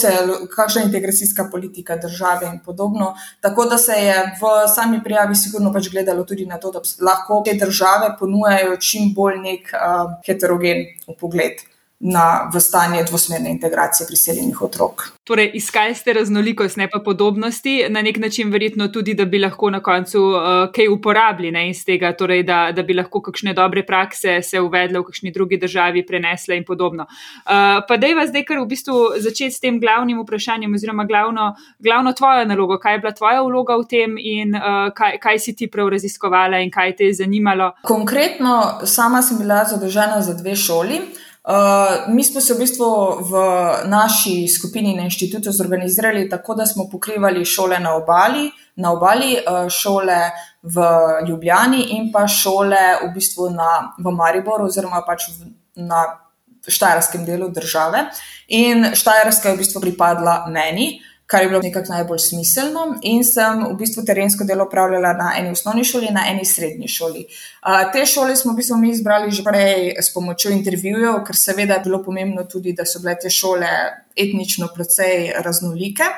se, 0.00 0.12
kakšna 0.54 0.82
je 0.82 0.86
integracijska 0.86 1.48
politika 1.50 1.96
države 1.96 2.46
in 2.52 2.60
podobno. 2.64 3.14
Tako 3.40 3.64
da 3.64 3.78
se 3.78 3.92
je 3.92 4.14
v 4.38 4.52
sami 4.74 5.02
prijavi 5.04 5.34
sigurno 5.34 5.72
pač 5.72 5.90
gledalo 5.90 6.24
tudi 6.24 6.46
na 6.46 6.60
to, 6.60 6.70
da 6.70 6.84
lahko 7.00 7.42
te 7.44 7.56
države 7.58 8.14
ponujajo 8.18 8.76
čim 8.76 9.12
bolj 9.14 9.40
nek 9.42 9.74
uh, 9.74 10.16
heterogen 10.26 10.86
pogled 11.20 11.71
na, 12.02 12.50
v 12.54 12.60
stanje 12.60 13.04
dvosmerne 13.04 13.50
integracije 13.50 14.06
priseljenih 14.06 14.62
otrok. 14.62 15.02
Torej, 15.24 15.50
iskali 15.54 15.94
ste 15.94 16.12
raznolikost, 16.12 16.76
ne 16.76 16.88
pa 16.90 16.98
podobnosti, 16.98 17.86
na 17.88 18.02
nek 18.02 18.18
način 18.18 18.50
verjetno 18.50 18.88
tudi, 18.88 19.14
da 19.14 19.24
bi 19.24 19.38
lahko 19.38 19.70
na 19.70 19.80
koncu 19.82 20.22
uh, 20.22 20.42
kaj 20.74 20.88
uporabili 20.88 21.52
ne, 21.54 21.68
iz 21.70 21.84
tega, 21.84 22.10
torej, 22.12 22.42
da, 22.42 22.72
da 22.74 22.82
bi 22.82 22.96
lahko 22.98 23.22
kakšne 23.22 23.54
dobre 23.54 23.86
prakse 23.86 24.40
se 24.42 24.60
uvedle 24.60 24.98
v 24.98 25.06
kakšni 25.06 25.30
drugi 25.30 25.60
državi, 25.62 26.02
prenesle 26.06 26.58
in 26.58 26.64
podobno. 26.64 27.06
Uh, 27.06 27.78
pa 27.88 27.96
da 27.96 28.10
je 28.10 28.18
vas 28.18 28.34
zdaj 28.34 28.48
kar 28.50 28.58
v 28.58 28.66
bistvu 28.74 28.98
začeti 29.22 29.54
s 29.54 29.62
tem 29.62 29.78
glavnim 29.80 30.18
vprašanjem, 30.26 30.74
oziroma 30.74 31.04
glavno, 31.04 31.52
glavno 31.78 32.12
tvojo 32.12 32.44
nalogo, 32.44 32.78
kaj 32.82 32.94
je 32.94 32.98
bila 32.98 33.12
tvoja 33.14 33.42
vloga 33.46 33.78
v 33.78 33.86
tem 33.86 34.18
in 34.18 34.58
uh, 34.58 34.90
kaj, 34.90 35.20
kaj 35.22 35.38
si 35.38 35.54
ti 35.56 35.70
prav 35.70 35.94
raziskovala 35.94 36.58
in 36.66 36.70
kaj 36.70 36.96
te 36.96 37.12
je 37.12 37.20
zanimalo. 37.22 37.76
Konkretno, 37.86 38.80
sama 38.84 39.22
sem 39.22 39.38
bila 39.38 39.62
zadolžena 39.64 40.18
za 40.22 40.34
dve 40.34 40.56
šoli. 40.56 41.04
Uh, 41.42 42.14
mi 42.14 42.24
smo 42.24 42.40
se 42.40 42.54
v 42.54 42.58
bistvu 42.58 42.86
v 43.30 43.32
naši 43.90 44.48
skupini 44.48 44.94
na 44.94 45.02
inštitutu 45.02 45.50
zorganizirali 45.52 46.28
tako, 46.30 46.54
da 46.54 46.66
smo 46.66 46.86
pokrivali 46.90 47.44
šole 47.44 47.80
na 47.80 47.96
obali, 47.96 48.50
na 48.76 48.92
obali 48.92 49.32
uh, 49.34 49.68
šole 49.68 50.30
v 50.62 50.84
Ljubljani 51.28 51.82
in 51.98 52.12
pa 52.12 52.28
šole 52.28 52.82
v 53.02 53.10
bistvu 53.14 53.50
na, 53.50 53.90
v 53.98 54.14
Mariboru 54.14 54.70
oziroma 54.70 55.02
pač 55.06 55.26
v, 55.34 55.50
na 55.82 56.04
štajerskem 56.68 57.24
delu 57.26 57.48
države. 57.50 58.04
In 58.48 58.92
štajerska 58.94 59.48
je 59.48 59.54
v 59.54 59.58
bistvu 59.58 59.80
pripadla 59.80 60.44
meni. 60.46 61.00
Kar 61.32 61.42
je 61.42 61.48
bilo 61.48 61.62
nekako 61.64 61.88
najbolj 61.88 62.18
smiselno. 62.18 62.82
In 63.08 63.22
sem 63.24 63.62
v 63.64 63.72
bistvu 63.78 64.02
terensko 64.04 64.44
delo 64.44 64.66
upravljala 64.68 65.14
na 65.16 65.30
eni 65.38 65.54
osnovni 65.56 65.84
šoli 65.84 66.10
in 66.10 66.18
na 66.18 66.26
eni 66.28 66.44
srednji 66.44 66.88
šoli. 66.92 67.22
Uh, 67.24 67.86
te 67.92 68.04
šole 68.06 68.36
smo 68.36 68.52
v 68.52 68.60
bistvu 68.60 68.76
mi 68.76 68.90
izbrali 68.92 69.32
že 69.32 69.44
prej 69.46 69.94
s 69.96 70.12
pomočjo 70.12 70.52
intervjujev, 70.52 71.22
ker 71.24 71.38
seveda 71.40 71.80
je 71.80 71.86
bilo 71.88 72.02
pomembno 72.04 72.44
tudi, 72.44 72.76
da 72.76 72.84
so 72.84 73.00
bile 73.00 73.16
te 73.22 73.32
šole 73.32 73.70
etnično 74.16 74.68
precej 74.74 75.32
raznolike. 75.40 76.12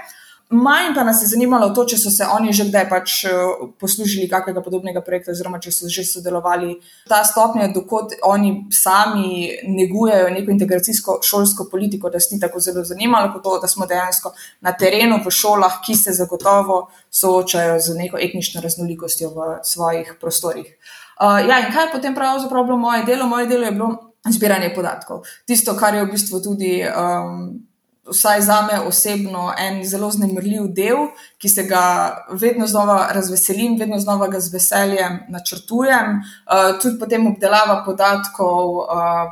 Manj 0.51 0.95
pa 0.95 1.05
nas 1.05 1.23
je 1.23 1.29
zanimalo 1.29 1.71
to, 1.75 1.87
če 1.89 1.97
so 1.99 2.11
se 2.13 2.27
oni 2.29 2.53
že 2.53 2.67
kdaj 2.69 2.85
pač 2.91 3.15
eh, 3.25 3.33
poslužili 3.81 4.29
kakega 4.29 4.61
podobnega 4.63 5.01
projekta, 5.01 5.33
oziroma 5.33 5.59
če 5.59 5.73
so 5.73 5.89
že 5.89 6.05
sodelovali. 6.05 6.77
Ta 7.09 7.23
stopnja, 7.25 7.71
dokot 7.73 8.13
oni 8.29 8.69
sami 8.73 9.49
negujejo 9.65 10.29
neko 10.37 10.53
integracijsko 10.53 11.19
šolsko 11.25 11.69
politiko, 11.73 12.13
da 12.13 12.21
ni 12.31 12.41
tako 12.41 12.61
zelo 12.61 12.85
zanimalo, 12.85 13.33
kot 13.33 13.43
to, 13.43 13.57
da 13.65 13.69
smo 13.69 13.89
dejansko 13.89 14.35
na 14.61 14.77
terenu 14.77 15.23
v 15.25 15.33
šolah, 15.33 15.81
ki 15.85 15.97
se 15.97 16.13
zagotovo 16.13 16.89
soočajo 17.11 17.81
z 17.81 17.99
neko 17.99 18.21
etnično 18.21 18.61
raznolikostjo 18.61 19.33
v 19.33 19.51
svojih 19.65 20.17
prostorih. 20.21 20.69
Uh, 21.15 21.41
ja, 21.49 21.63
in 21.63 21.71
kaj 21.73 21.89
je 21.89 21.93
potem 21.93 22.15
pravzaprav 22.15 22.67
bilo 22.69 22.77
moje 22.77 23.05
delo? 23.09 23.27
Moje 23.27 23.47
delo 23.47 23.65
je 23.65 23.73
bilo 23.73 23.93
zbiranje 24.29 24.75
podatkov. 24.75 25.25
Tisto, 25.47 25.73
kar 25.79 25.95
je 25.95 26.05
v 26.05 26.11
bistvu 26.13 26.43
tudi. 26.45 26.83
Um, 26.85 27.65
vsaj 28.11 28.41
za 28.41 28.63
me 28.63 28.81
osebno, 28.81 29.53
en 29.59 29.85
zelo 29.85 30.11
znemrljiv 30.11 30.67
del, 30.69 30.97
ki 31.39 31.49
se 31.49 31.63
ga 31.63 31.85
vedno 32.31 32.67
znova 32.67 33.09
razveselim, 33.13 33.79
vedno 33.81 33.99
znova 33.99 34.29
ga 34.29 34.41
z 34.41 34.53
veseljem 34.53 35.19
načrtujem. 35.29 36.21
Uh, 36.21 36.81
tudi 36.83 36.99
potem 36.99 37.27
obdelava 37.27 37.83
podatkov 37.87 38.77
uh, 38.77 38.87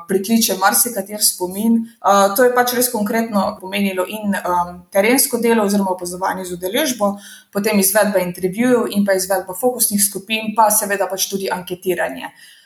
prikliče 0.08 0.56
marsikater 0.60 1.24
spomin. 1.24 1.72
Uh, 2.00 2.36
to 2.36 2.44
je 2.44 2.54
pač 2.54 2.72
res 2.78 2.88
konkretno 2.92 3.44
pomenilo 3.60 4.06
in 4.08 4.32
um, 4.32 4.80
terensko 4.92 5.38
delo, 5.38 5.64
oziroma 5.68 5.92
opazovanje 5.92 6.44
z 6.44 6.56
udeležbo, 6.56 7.16
potem 7.52 7.80
izvedba 7.80 8.24
intervjujev 8.24 8.88
in 8.90 9.04
pa 9.04 9.16
izvedba 9.18 9.54
fokusnih 9.60 10.00
skupin, 10.04 10.54
pa 10.56 10.70
seveda 10.70 11.08
pač 11.10 11.28
tudi 11.28 11.52
anketiranje. 11.52 12.32
Uh, 12.32 12.61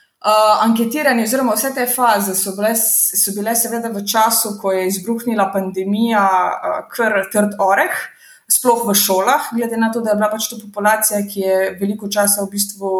anketiranje, 0.62 1.24
oziroma 1.24 1.54
vse 1.54 1.70
te 1.74 1.86
faze, 1.86 2.34
so 2.34 2.54
bile, 2.56 2.74
so 2.76 3.32
bile 3.36 3.54
seveda 3.54 3.92
v 3.92 4.02
času, 4.06 4.56
ko 4.60 4.72
je 4.72 4.86
izbruhnila 4.88 5.50
pandemija, 5.52 6.26
uh, 6.26 6.84
kar 6.92 7.20
trd 7.32 7.58
oreh, 7.62 7.94
sploh 8.46 8.84
v 8.86 8.94
šolah, 8.94 9.48
glede 9.54 9.76
na 9.76 9.90
to, 9.92 10.00
da 10.00 10.12
je 10.12 10.18
bila 10.20 10.28
pač 10.30 10.46
to 10.50 10.58
populacija, 10.60 11.20
ki 11.26 11.40
je 11.40 11.56
veliko 11.80 12.08
časa 12.08 12.44
v 12.44 12.52
bistvu 12.54 12.90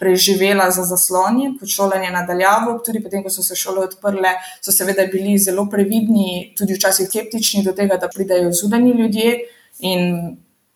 preživela 0.00 0.70
za 0.72 0.86
zasloni, 0.88 1.50
kot 1.60 1.68
šolanje 1.68 2.08
nadaljavo. 2.12 2.78
Tudi 2.84 3.02
potem, 3.04 3.22
ko 3.22 3.32
so 3.32 3.44
se 3.44 3.56
šole 3.56 3.84
odprle, 3.84 4.32
so 4.64 4.72
seveda 4.72 5.04
bili 5.12 5.36
zelo 5.38 5.66
previdni, 5.70 6.54
tudi 6.56 6.78
včasih 6.78 7.08
skeptični 7.10 7.64
do 7.64 7.76
tega, 7.76 8.00
da 8.00 8.08
pridajo 8.08 8.52
zunani 8.52 8.96
ljudje 8.96 9.36
in 9.84 10.08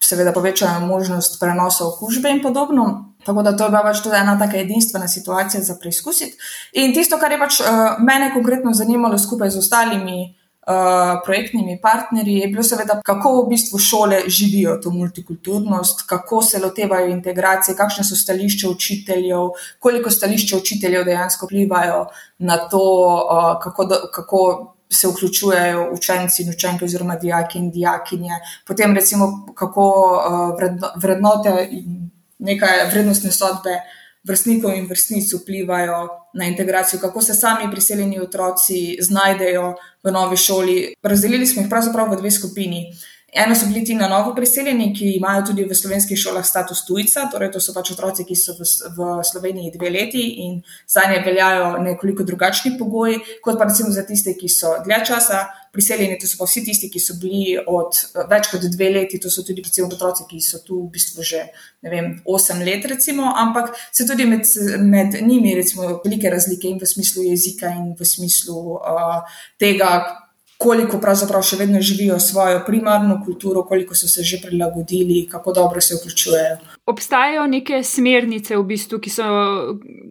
seveda 0.09 0.33
povečajo 0.33 0.87
možnost 0.87 1.41
prenosa 1.41 1.87
okužbe 1.87 2.31
in 2.31 2.43
podobno. 2.43 3.15
Tako 3.27 3.43
da 3.43 3.57
to 3.57 3.65
je 3.65 3.71
bila 3.71 3.83
pač 3.83 4.01
tudi 4.03 4.17
ena 4.17 4.39
tako 4.39 4.57
edinstvena 4.57 5.09
situacija 5.09 5.63
za 5.63 5.77
preizkusiti. 5.81 6.37
In 6.73 6.95
tisto, 6.95 7.19
kar 7.19 7.33
je 7.33 7.39
pač 7.39 7.61
uh, 7.61 7.99
mene 8.01 8.31
konkretno 8.35 8.73
zanimalo 8.73 9.19
skupaj 9.19 9.51
z 9.51 9.59
ostalimi 9.59 10.21
uh, 10.25 11.19
projektnimi 11.25 11.81
partnerji, 11.83 12.39
je 12.39 12.49
bilo 12.55 12.65
seveda, 12.65 13.01
kako 13.05 13.35
v 13.43 13.45
bistvu 13.51 13.79
šole 13.79 14.23
živijo 14.27 14.79
to 14.83 14.91
multikulturnost, 14.95 16.07
kako 16.09 16.41
se 16.43 16.63
lotevajo 16.63 17.11
integracije, 17.13 17.77
kakšne 17.77 18.05
so 18.05 18.17
stališče 18.17 18.69
učiteljev, 18.69 19.53
koliko 19.79 20.11
stališče 20.11 20.57
učiteljev 20.57 21.05
dejansko 21.05 21.51
vplivajo 21.51 22.07
na 22.39 22.57
to, 22.69 22.83
uh, 23.29 23.55
kako. 23.63 23.85
Do, 23.85 24.03
kako 24.13 24.75
Se 24.91 25.09
vključujejo 25.09 25.91
učenci 25.93 26.43
in 26.43 26.51
učenke, 26.51 26.85
oziroma 26.85 27.17
dijaki 27.17 27.59
in 27.59 27.71
dijakinje, 27.71 28.39
potem 28.67 28.95
recimo, 28.95 29.47
kako 29.55 29.85
uh, 29.85 31.01
vrednote 31.03 31.69
in 31.71 32.11
neke 32.39 32.67
vrednostne 32.91 33.33
sodbe 33.33 33.81
vrstnikov 34.29 34.75
in 34.77 34.87
vrstnic 34.87 35.33
vplivajo 35.35 36.09
na 36.35 36.45
integracijo, 36.45 37.01
kako 37.01 37.23
se 37.23 37.35
sami 37.35 37.71
priseljeni 37.71 38.21
otroci 38.21 38.97
znajdejo 39.01 39.75
v 40.05 40.13
novi 40.13 40.37
šoli. 40.37 40.95
Razdelili 41.03 41.47
smo 41.47 41.63
jih 41.63 41.71
pravzaprav 41.71 42.11
v 42.13 42.21
dve 42.21 42.31
skupini. 42.31 42.87
Eno 43.33 43.55
so 43.55 43.67
bili 43.67 43.85
ti 43.85 43.95
na 43.95 44.09
novo 44.09 44.35
priseljeni, 44.35 44.95
ki 44.97 45.11
imajo 45.17 45.43
tudi 45.51 45.65
v 45.69 45.75
slovenskih 45.77 46.17
šolah 46.17 46.47
status 46.47 46.81
tujca, 46.87 47.27
torej 47.29 47.51
to 47.53 47.61
so 47.61 47.75
pač 47.77 47.91
otroci, 47.93 48.25
ki 48.25 48.37
so 48.37 48.55
v, 48.57 48.65
v 48.97 49.09
Sloveniji 49.21 49.73
dve 49.75 49.91
leti 49.93 50.23
in 50.47 50.55
za 50.89 51.05
nje 51.11 51.19
veljajo 51.27 51.67
nekoliko 51.85 52.25
drugačni 52.25 52.79
pogoji, 52.79 53.19
kot 53.45 53.59
pa 53.61 53.67
recimo 53.69 53.93
za 53.93 54.07
tiste, 54.09 54.33
ki 54.33 54.49
so 54.49 54.71
dlje 54.85 55.03
časa 55.11 55.43
priseljeni. 55.77 56.17
To 56.23 56.31
so 56.31 56.39
pa 56.41 56.49
vsi 56.49 56.63
tisti, 56.71 56.89
ki 56.89 57.03
so 57.05 57.19
bili 57.21 57.59
od 57.61 57.99
več 58.31 58.49
kot 58.49 58.65
dve 58.65 58.89
leti, 58.95 59.21
to 59.21 59.29
so 59.29 59.45
tudi 59.45 59.61
recimo 59.67 59.91
otroci, 59.93 60.25
ki 60.31 60.41
so 60.41 60.63
tu 60.65 60.79
v 60.87 60.89
bistvu 60.95 61.27
že 61.29 61.43
ne 61.85 61.93
vem, 61.93 62.09
osem 62.25 62.63
let, 62.65 62.87
recimo, 62.89 63.29
ampak 63.37 63.75
se 63.93 64.07
tudi 64.09 64.25
med, 64.25 64.49
med 64.81 65.21
njimi 65.21 65.53
recimo 65.59 65.99
velike 66.01 66.33
razlike 66.33 66.73
in 66.73 66.81
v 66.81 66.89
smislu 66.89 67.29
jezika 67.29 67.75
in 67.77 67.93
v 67.93 68.09
smislu 68.09 68.57
uh, 68.81 69.21
tega 69.61 70.25
koliko 70.59 70.99
pravzaprav 70.99 71.43
še 71.47 71.57
vedno 71.61 71.81
živijo 71.81 72.19
svojo 72.19 72.65
primarno 72.67 73.21
kulturo, 73.25 73.63
koliko 73.63 73.95
so 73.95 74.09
se 74.09 74.23
že 74.23 74.41
prilagodili, 74.43 75.27
kako 75.31 75.53
dobro 75.53 75.81
se 75.81 75.95
vključujejo. 75.95 76.57
Obstajajo 76.87 77.47
neke 77.47 77.83
smernice, 77.83 78.57
v 78.57 78.65
bistvu, 78.67 78.99
ki 78.99 79.11
so 79.11 79.29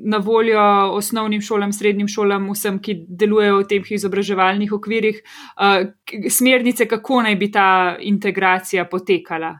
na 0.08 0.18
voljo 0.24 0.64
osnovnim 0.96 1.42
šolam, 1.42 1.74
srednjim 1.74 2.08
šolam, 2.08 2.48
vsem, 2.54 2.80
ki 2.80 2.96
delujejo 3.10 3.60
v 3.60 3.68
teh 3.68 3.92
izobraževalnih 4.00 4.74
okvirih, 4.80 5.22
uh, 5.60 5.84
smernice, 6.32 6.88
kako 6.88 7.22
naj 7.28 7.36
bi 7.36 7.52
ta 7.52 7.70
integracija 8.00 8.88
potekala. 8.88 9.58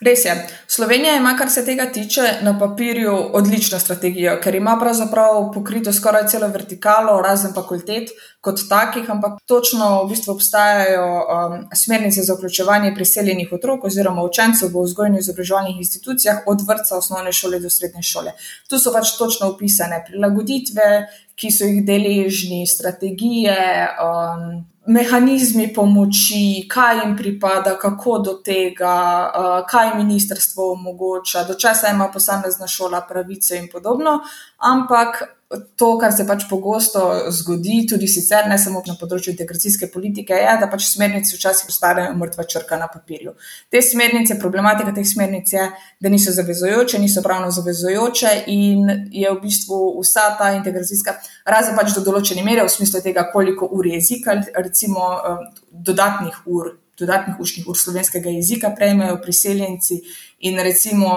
Res 0.00 0.24
je. 0.24 0.32
Slovenija 0.68 1.16
ima, 1.16 1.34
kar 1.36 1.50
se 1.50 1.64
tega 1.64 1.86
tiče, 1.92 2.22
na 2.42 2.52
papirju 2.58 3.12
odlično 3.36 3.78
strategijo, 3.78 4.38
ker 4.42 4.54
ima 4.54 4.76
pravzaprav 4.80 5.50
pokrito 5.54 5.92
skoraj 5.92 6.26
celo 6.28 6.48
vertikalo, 6.48 7.18
razen 7.22 7.54
fakultet 7.54 8.12
kot 8.40 8.60
takih, 8.68 9.10
ampak 9.10 9.38
točno 9.48 9.88
v 10.04 10.08
bistvu 10.12 10.34
obstajajo 10.34 11.04
um, 11.04 11.56
smernice 11.76 12.22
za 12.22 12.34
vključevanje 12.34 12.94
priseljenih 12.94 13.52
otrok 13.52 13.84
oziroma 13.84 14.24
učencev 14.24 14.72
v 14.72 14.84
vzgojno-izobraževalnih 14.84 15.76
institucijah 15.76 16.42
od 16.46 16.64
vrca 16.68 16.96
osnovne 16.96 17.32
šole 17.32 17.60
do 17.60 17.70
srednje 17.70 18.02
šole. 18.02 18.32
Tu 18.68 18.78
so 18.78 18.92
pač 18.92 19.16
točno 19.18 19.52
opisane 19.52 20.04
prilagoditve, 20.08 20.90
ki 21.36 21.52
so 21.52 21.68
jih 21.68 21.84
deležni, 21.84 22.66
strategije. 22.66 23.56
Um, 24.00 24.64
mehanizmi 24.90 25.68
pomoči, 25.74 26.66
kaj 26.68 27.04
jim 27.04 27.16
pripada, 27.16 27.76
kako 27.78 28.18
do 28.18 28.32
tega, 28.44 28.94
uh, 29.30 29.50
kaj 29.70 29.94
ministrstvo 29.96 30.72
omogoča, 30.72 31.44
do 31.44 31.54
česa 31.54 31.92
ima 31.94 32.10
posamezna 32.12 32.66
šola 32.66 33.00
pravice 33.08 33.58
in 33.58 33.68
podobno. 33.72 34.18
Ampak 34.58 35.22
to, 35.50 35.86
kar 35.98 36.12
se 36.14 36.22
pač 36.26 36.44
pogosto 36.50 37.02
zgodi, 37.34 37.80
tudi 37.90 38.06
sicer 38.08 38.46
ne 38.46 38.54
samo 38.58 38.82
na 38.86 38.94
področju 38.98 39.32
integracijske 39.32 39.88
politike, 39.90 40.36
je, 40.38 40.50
da 40.60 40.68
pač 40.70 40.86
smernice 40.86 41.34
včasih 41.34 41.66
postanejo 41.66 42.12
mrtva 42.18 42.46
črka 42.52 42.78
na 42.78 42.86
papirju. 42.90 43.34
Te 43.72 43.82
smernice, 43.82 44.38
problematika 44.38 44.94
teh 44.94 45.06
smernic 45.06 45.50
je, 45.50 45.64
da 45.98 46.12
niso 46.12 46.34
zavezojoče, 46.36 47.00
niso 47.02 47.24
pravno 47.26 47.50
zavezojoče 47.54 48.34
in 48.54 48.86
je 49.10 49.26
v 49.26 49.40
bistvu 49.42 49.80
vsa 49.98 50.28
ta 50.38 50.52
integracijska, 50.54 51.16
razen 51.50 51.74
pač 51.78 51.96
do 51.98 52.04
določene 52.06 52.46
mere, 52.46 52.62
v 52.62 52.70
smislu 52.70 53.02
tega, 53.02 53.26
koliko 53.34 53.66
ur 53.74 53.90
jezika, 53.90 54.38
recimo 54.54 55.10
eh, 55.18 55.42
dodatnih 55.90 56.46
ur 56.46 56.76
dodatnih 57.00 57.40
učnih 57.40 57.68
ur 57.68 57.78
slovenskega 57.78 58.28
jezika 58.28 58.74
prejmejo 58.76 59.20
priseljenci 59.22 60.02
in 60.48 60.60
recimo 60.60 61.14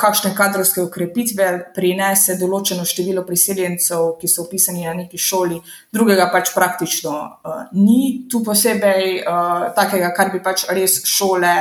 kakšne 0.00 0.32
kadrovske 0.32 0.80
ukrepitve 0.80 1.48
prinese 1.76 2.38
določeno 2.40 2.86
število 2.88 3.24
priseljencev, 3.26 4.14
ki 4.20 4.30
so 4.30 4.46
upisani 4.46 4.86
na 4.86 4.94
neki 4.96 5.20
šoli, 5.20 5.58
drugega 5.92 6.30
pač 6.32 6.54
praktično 6.54 7.12
uh, 7.12 7.58
ni 7.76 8.24
tu 8.32 8.40
posebej 8.44 9.20
uh, 9.20 9.68
takega, 9.76 10.08
kar 10.16 10.32
bi 10.32 10.40
pač 10.40 10.64
res 10.72 11.02
šole 11.04 11.52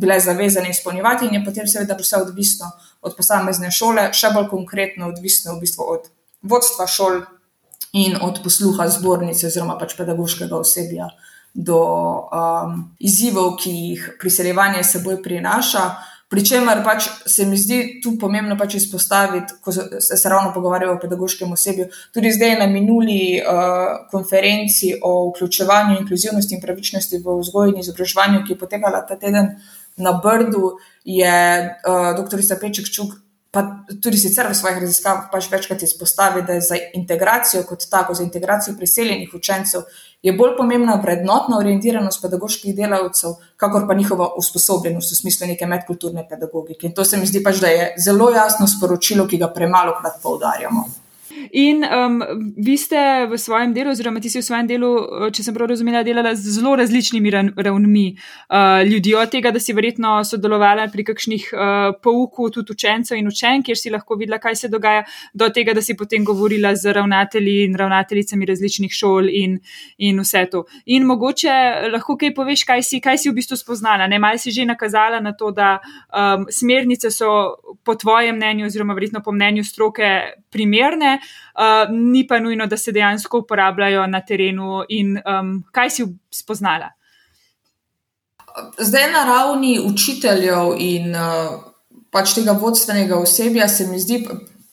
bile 0.00 0.20
zavezane 0.22 0.70
izpolnjevati 0.70 1.26
in 1.26 1.34
je 1.34 1.44
potem 1.44 1.66
seveda 1.66 1.96
vse 1.98 2.22
odvisno 2.22 2.70
od 3.02 3.16
posamezne 3.18 3.72
šole, 3.74 4.12
še 4.14 4.30
bolj 4.34 4.46
konkretno 4.52 5.10
odvisno 5.10 5.56
v 5.56 5.64
bistvu 5.64 5.88
od 5.96 6.06
vodstva 6.46 6.86
šol 6.86 7.20
in 7.98 8.14
od 8.22 8.38
posluha 8.44 8.86
zbornice 8.88 9.48
oziroma 9.50 9.74
pač 9.80 9.96
pedagoškega 9.98 10.54
osebja 10.56 11.10
do 11.54 11.80
um, 12.30 12.94
izzivov, 13.02 13.56
ki 13.58 13.70
jih 13.74 14.06
priseljevanje 14.20 14.84
seboj 14.86 15.18
prinaša. 15.22 15.84
Pričemer 16.30 16.84
pač 16.86 17.08
se 17.26 17.42
mi 17.46 17.56
zdi 17.58 17.98
tu 18.02 18.12
pomembno 18.18 18.54
pač 18.58 18.76
izpostaviti, 18.78 19.56
ko 19.60 19.72
se, 19.74 19.98
se 19.98 20.28
ravno 20.30 20.52
pogovarjamo 20.54 20.94
o 20.94 21.00
pedagoškem 21.02 21.50
osebju. 21.52 21.88
Tudi 22.14 22.30
zdaj 22.36 22.54
na 22.60 22.68
minuli 22.70 23.40
uh, 23.40 24.06
konferenci 24.12 24.92
o 25.02 25.14
vključevanju, 25.32 25.96
inkluzivnosti 25.98 26.54
in 26.54 26.62
pravičnosti 26.62 27.18
v 27.24 27.34
vzgoji 27.40 27.74
in 27.74 27.80
izobraževanju, 27.82 28.44
ki 28.46 28.54
je 28.54 28.60
potekala 28.62 29.02
ta 29.08 29.18
teden 29.18 29.56
na 29.96 30.12
Brdu, 30.22 30.76
je 31.04 31.34
uh, 31.66 32.12
dr. 32.20 32.46
Peček 32.60 32.94
Čuk 32.94 33.18
pa 33.50 33.84
tudi 34.02 34.18
sicer 34.18 34.46
v 34.46 34.54
svojih 34.54 34.78
raziskavah 34.78 35.26
pač 35.32 35.48
večkrat 35.50 35.82
izpostavi, 35.82 36.44
da 36.46 36.54
je 36.54 36.60
za 36.68 36.76
integracijo 36.94 37.64
kot 37.66 37.88
tako, 37.90 38.14
za 38.14 38.22
integracijo 38.22 38.76
priseljenih 38.78 39.34
učencev, 39.34 39.82
je 40.22 40.32
bolj 40.36 40.54
pomembna 40.56 40.94
vrednotna 41.02 41.58
orientiranost 41.58 42.22
pedagoških 42.22 42.76
delavcev, 42.76 43.34
kakor 43.56 43.88
pa 43.88 43.94
njihova 43.94 44.30
usposobljenost 44.38 45.12
v 45.12 45.16
smislu 45.16 45.46
neke 45.50 45.66
medkulturne 45.66 46.26
pedagogike. 46.28 46.86
In 46.86 46.94
to 46.94 47.04
se 47.04 47.18
mi 47.18 47.26
zdi 47.26 47.42
pač, 47.42 47.58
da 47.58 47.74
je 47.74 47.94
zelo 47.98 48.30
jasno 48.30 48.68
sporočilo, 48.70 49.26
ki 49.26 49.42
ga 49.42 49.50
premalo 49.54 49.96
krat 50.00 50.22
poudarjamo. 50.22 50.84
In 51.52 51.84
um, 51.84 52.22
vi 52.56 52.76
ste 52.76 53.26
v 53.30 53.38
svojem 53.38 53.74
delu, 53.74 53.90
oziroma 53.90 54.20
ti 54.20 54.30
si 54.30 54.40
v 54.40 54.44
svojem 54.44 54.66
delu, 54.66 54.90
če 55.30 55.44
sem 55.46 55.54
prav 55.54 55.70
razumela, 55.70 56.02
delala 56.06 56.32
z 56.34 56.56
zelo 56.56 56.74
različnimi 56.78 57.30
ravnmi 57.54 58.06
uh, 58.10 58.82
ljudi, 58.86 59.14
od 59.14 59.30
tega, 59.30 59.52
da 59.54 59.62
si 59.62 59.74
verjetno 59.76 60.18
sodelovala 60.26 60.88
pri 60.90 61.04
kakšnih 61.06 61.44
uh, 61.54 61.60
pouku 62.02 62.50
tudi 62.50 62.74
učencev 62.74 63.18
in 63.18 63.30
učenk, 63.30 63.68
kjer 63.68 63.78
si 63.78 63.92
lahko 63.94 64.18
videla, 64.18 64.40
kaj 64.42 64.58
se 64.62 64.70
dogaja, 64.72 65.04
do 65.34 65.48
tega, 65.54 65.74
da 65.74 65.82
si 65.82 65.94
potem 65.96 66.24
govorila 66.26 66.74
z 66.74 66.94
ravnatelji 66.98 67.64
in 67.68 67.78
ravnateljicami 67.78 68.50
različnih 68.50 68.92
šol 68.94 69.30
in, 69.30 69.58
in 69.98 70.20
vse 70.24 70.44
to. 70.50 70.64
In 70.86 71.06
mogoče 71.06 71.54
lahko 71.94 72.18
kaj 72.18 72.34
poveš, 72.34 72.66
kaj 72.66 72.82
si, 72.86 73.00
kaj 73.00 73.22
si 73.22 73.30
v 73.30 73.38
bistvu 73.38 73.58
spoznala. 73.60 74.10
Ne, 74.10 74.18
malo 74.18 74.38
si 74.38 74.50
že 74.50 74.66
nakazala 74.66 75.20
na 75.22 75.32
to, 75.32 75.54
da 75.54 75.78
um, 75.78 76.46
smernice 76.50 77.10
so 77.14 77.54
po 77.86 77.94
tvojem 77.94 78.36
mnenju, 78.36 78.66
oziroma 78.66 78.98
verjetno 78.98 79.22
po 79.22 79.32
mnenju 79.32 79.64
stroke, 79.64 80.10
primerne 80.50 81.19
uh, 81.20 81.90
ni 81.90 82.26
pa 82.26 82.40
nujno, 82.40 82.66
da 82.66 82.76
se 82.76 82.92
dejansko 82.92 83.38
uporabljajo 83.44 84.06
na 84.06 84.20
terenu. 84.20 84.84
In 84.88 85.18
um, 85.18 85.64
kaj 85.72 85.90
si 85.90 86.06
spoznala? 86.30 86.92
Zdaj 88.78 89.12
na 89.12 89.24
ravni 89.24 89.80
učiteljev 89.80 90.74
in 90.78 91.14
uh, 91.14 91.60
pač 92.10 92.34
tega 92.34 92.52
vodstvenega 92.52 93.18
osebja 93.18 93.68
se 93.68 93.86
mi 93.86 94.00
zdi. 94.00 94.24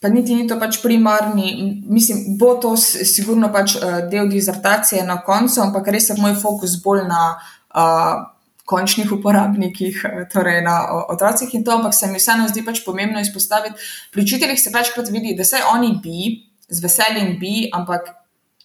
Pa 0.01 0.09
niti 0.13 0.35
ni 0.35 0.45
to 0.47 0.59
pač 0.61 0.77
primarni, 0.83 1.81
mislim, 1.89 2.37
bo 2.37 2.53
to 2.61 2.75
sigurno 2.77 3.49
pač 3.53 3.75
uh, 3.75 4.01
del 4.11 4.29
dizertacije 4.29 5.01
na 5.05 5.17
koncu, 5.25 5.61
ampak 5.61 5.89
res 5.93 6.09
je 6.09 6.17
moj 6.21 6.35
fokus 6.37 6.75
bolj 6.83 7.07
na 7.09 7.21
uh, 7.33 8.36
končnih 8.67 9.11
uporabnikih, 9.15 10.01
torej 10.33 10.59
na 10.65 10.75
otrocih 11.07 11.53
in 11.55 11.63
to, 11.63 11.71
ampak 11.79 11.95
se 11.95 12.09
mi 12.11 12.19
vseeno 12.19 12.49
zdi 12.51 12.65
pač 12.67 12.83
pomembno 12.85 13.21
izpostaviti. 13.23 13.79
Pri 14.11 14.25
učiteljih 14.27 14.59
se 14.59 14.73
večkrat 14.73 15.11
vidi, 15.13 15.35
da 15.39 15.47
se 15.47 15.61
oni 15.71 15.93
bi, 16.03 16.33
z 16.67 16.83
veseljem 16.83 17.37
bi, 17.39 17.69
ampak 17.73 18.11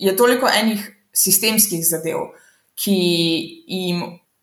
je 0.03 0.17
toliko 0.19 0.51
enih 0.51 0.83
sistemskih 1.15 1.85
zadev, 1.87 2.33
ki 2.75 2.97
jim 3.69 4.03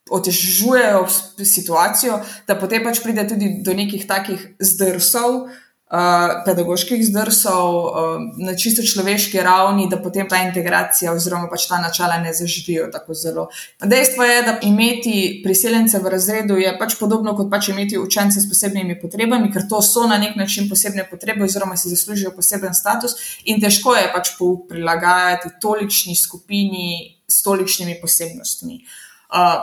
otežujejo 0.10 1.08
situacijo, 1.46 2.22
da 2.48 2.56
potem 2.60 2.84
pač 2.86 3.02
pride 3.04 3.28
tudi 3.28 3.52
do 3.66 3.76
nekih 3.76 4.08
takih 4.08 4.46
zdrsov, 4.64 5.50
uh, 5.90 6.44
pedagoških 6.46 7.02
zdrsov 7.06 7.74
uh, 7.76 7.94
na 8.38 8.56
čisto 8.58 8.86
človeški 8.86 9.42
ravni, 9.42 9.88
da 9.90 9.98
potem 10.02 10.30
ta 10.30 10.42
integracija 10.46 11.14
oziroma 11.14 11.50
pač 11.50 11.68
ta 11.70 11.82
načela 11.82 12.20
ne 12.22 12.34
zaživijo 12.34 12.90
tako 12.94 13.14
zelo. 13.14 13.48
Dejstvo 13.82 14.24
je, 14.24 14.42
da 14.46 14.58
imeti 14.62 15.42
priseljence 15.44 16.00
v 16.00 16.14
razredu 16.14 16.58
je 16.62 16.76
pač 16.80 16.96
podobno 17.00 17.36
kot 17.36 17.50
pač 17.50 17.72
imeti 17.74 17.98
učence 17.98 18.42
s 18.42 18.50
posebnimi 18.50 19.00
potrebami, 19.02 19.52
ker 19.52 19.68
to 19.70 19.82
so 19.82 20.08
na 20.08 20.18
nek 20.18 20.38
način 20.38 20.70
posebne 20.70 21.08
potrebe 21.10 21.44
oziroma 21.44 21.78
si 21.78 21.90
zaslužijo 21.90 22.32
poseben 22.36 22.74
status 22.74 23.42
in 23.46 23.62
težko 23.62 23.96
je 23.98 24.10
pač 24.14 24.36
pouk 24.40 24.68
prilagajati 24.70 25.58
tolikšni 25.62 26.16
skupini 26.16 27.16
s 27.30 27.44
tolikšnimi 27.46 28.00
posebnostmi. 28.02 28.82
Uh, 28.82 28.99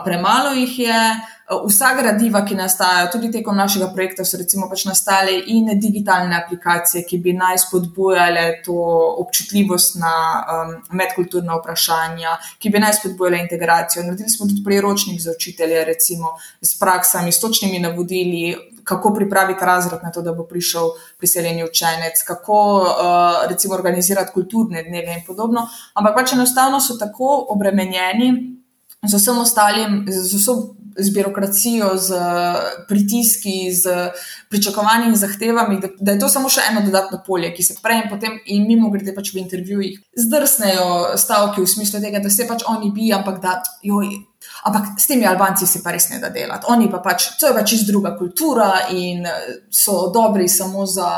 premalo 0.05 0.53
jih 0.55 0.79
je, 0.79 1.01
uh, 1.13 1.37
Vsa 1.47 1.93
gradiva, 1.95 2.41
ki 2.43 2.57
nastajajo, 2.59 3.07
tudi 3.13 3.29
tekom 3.31 3.55
našega 3.57 3.87
projekta, 3.95 4.25
so 4.27 4.39
recimo 4.41 4.67
pač 4.67 4.83
nastale 4.89 5.37
in 5.55 5.69
digitalne 5.79 6.35
aplikacije, 6.41 7.05
ki 7.07 7.21
bi 7.23 7.37
naj 7.39 7.61
spodbujale 7.63 8.43
to 8.65 8.75
občutljivost 9.23 9.95
na 10.03 10.15
um, 10.43 10.73
medkulturna 10.99 11.61
vprašanja, 11.61 12.33
ki 12.59 12.73
bi 12.75 12.83
naj 12.83 12.97
spodbujale 12.99 13.39
integracijo. 13.45 14.03
Naredili 14.03 14.35
smo 14.35 14.49
tudi 14.51 14.65
priročnik 14.67 15.23
za 15.23 15.37
učitelje, 15.37 15.85
recimo 15.85 16.35
s 16.61 16.75
praksami, 16.81 17.31
s 17.33 17.41
točnimi 17.41 17.79
navodili, 17.79 18.57
kako 18.83 19.15
pripraviti 19.15 19.65
razred 19.65 20.03
na 20.03 20.11
to, 20.11 20.27
da 20.27 20.35
bo 20.35 20.49
prišel 20.51 20.91
priseljeni 21.19 21.63
učenec, 21.65 22.27
kako 22.27 22.59
uh, 22.83 23.47
recimo 23.47 23.79
organizirati 23.79 24.35
kulturne 24.35 24.83
dneve 24.83 25.15
in 25.15 25.23
podobno. 25.27 25.69
Ampak 25.95 26.19
pač 26.19 26.35
enostavno 26.35 26.83
so 26.83 26.99
tako 26.99 27.47
obremenjeni 27.55 28.56
z 29.09 29.21
vsem 29.21 29.39
ostalim, 29.39 30.05
z 30.09 30.35
vsem 30.35 30.77
z 30.99 31.11
birokracijo, 31.11 31.97
z 31.97 32.15
pritiski, 32.89 33.75
z 33.75 34.11
pričakovanji 34.49 35.09
in 35.09 35.17
zahtevami, 35.17 35.81
da, 35.81 35.89
da 36.01 36.13
je 36.13 36.19
to 36.19 36.29
samo 36.29 36.49
še 36.49 36.65
eno 36.71 36.81
dodatno 36.87 37.21
polje, 37.27 37.53
ki 37.55 37.63
se 37.63 37.77
prej 37.83 38.03
in 38.05 38.09
potem, 38.11 38.39
in 38.47 38.65
mimo 38.69 38.91
grede 38.91 39.15
pač 39.15 39.35
v 39.35 39.43
intervjujih, 39.45 39.99
zdrsnejo 40.17 41.19
stavki 41.21 41.61
v 41.61 41.69
smislu 41.69 42.01
tega, 42.01 42.23
da 42.25 42.33
se 42.33 42.49
pač 42.49 42.65
oni 42.69 42.93
bi, 42.95 43.11
ampak 43.13 43.43
da 43.43 43.59
joj. 43.85 44.09
Ampak 44.67 44.97
s 45.01 45.09
temi 45.11 45.27
Albanci 45.27 45.67
se 45.67 45.83
pa 45.83 45.93
res 45.95 46.09
ne 46.11 46.21
da 46.23 46.31
delati. 46.33 46.67
Oni 46.73 46.89
pa 46.91 47.03
pač, 47.05 47.33
to 47.41 47.51
je 47.51 47.55
pač 47.55 47.75
čist 47.75 47.91
druga 47.91 48.15
kultura 48.17 48.87
in 48.95 49.27
so 49.71 50.07
dobri 50.15 50.49
samo 50.49 50.87
za 50.87 51.11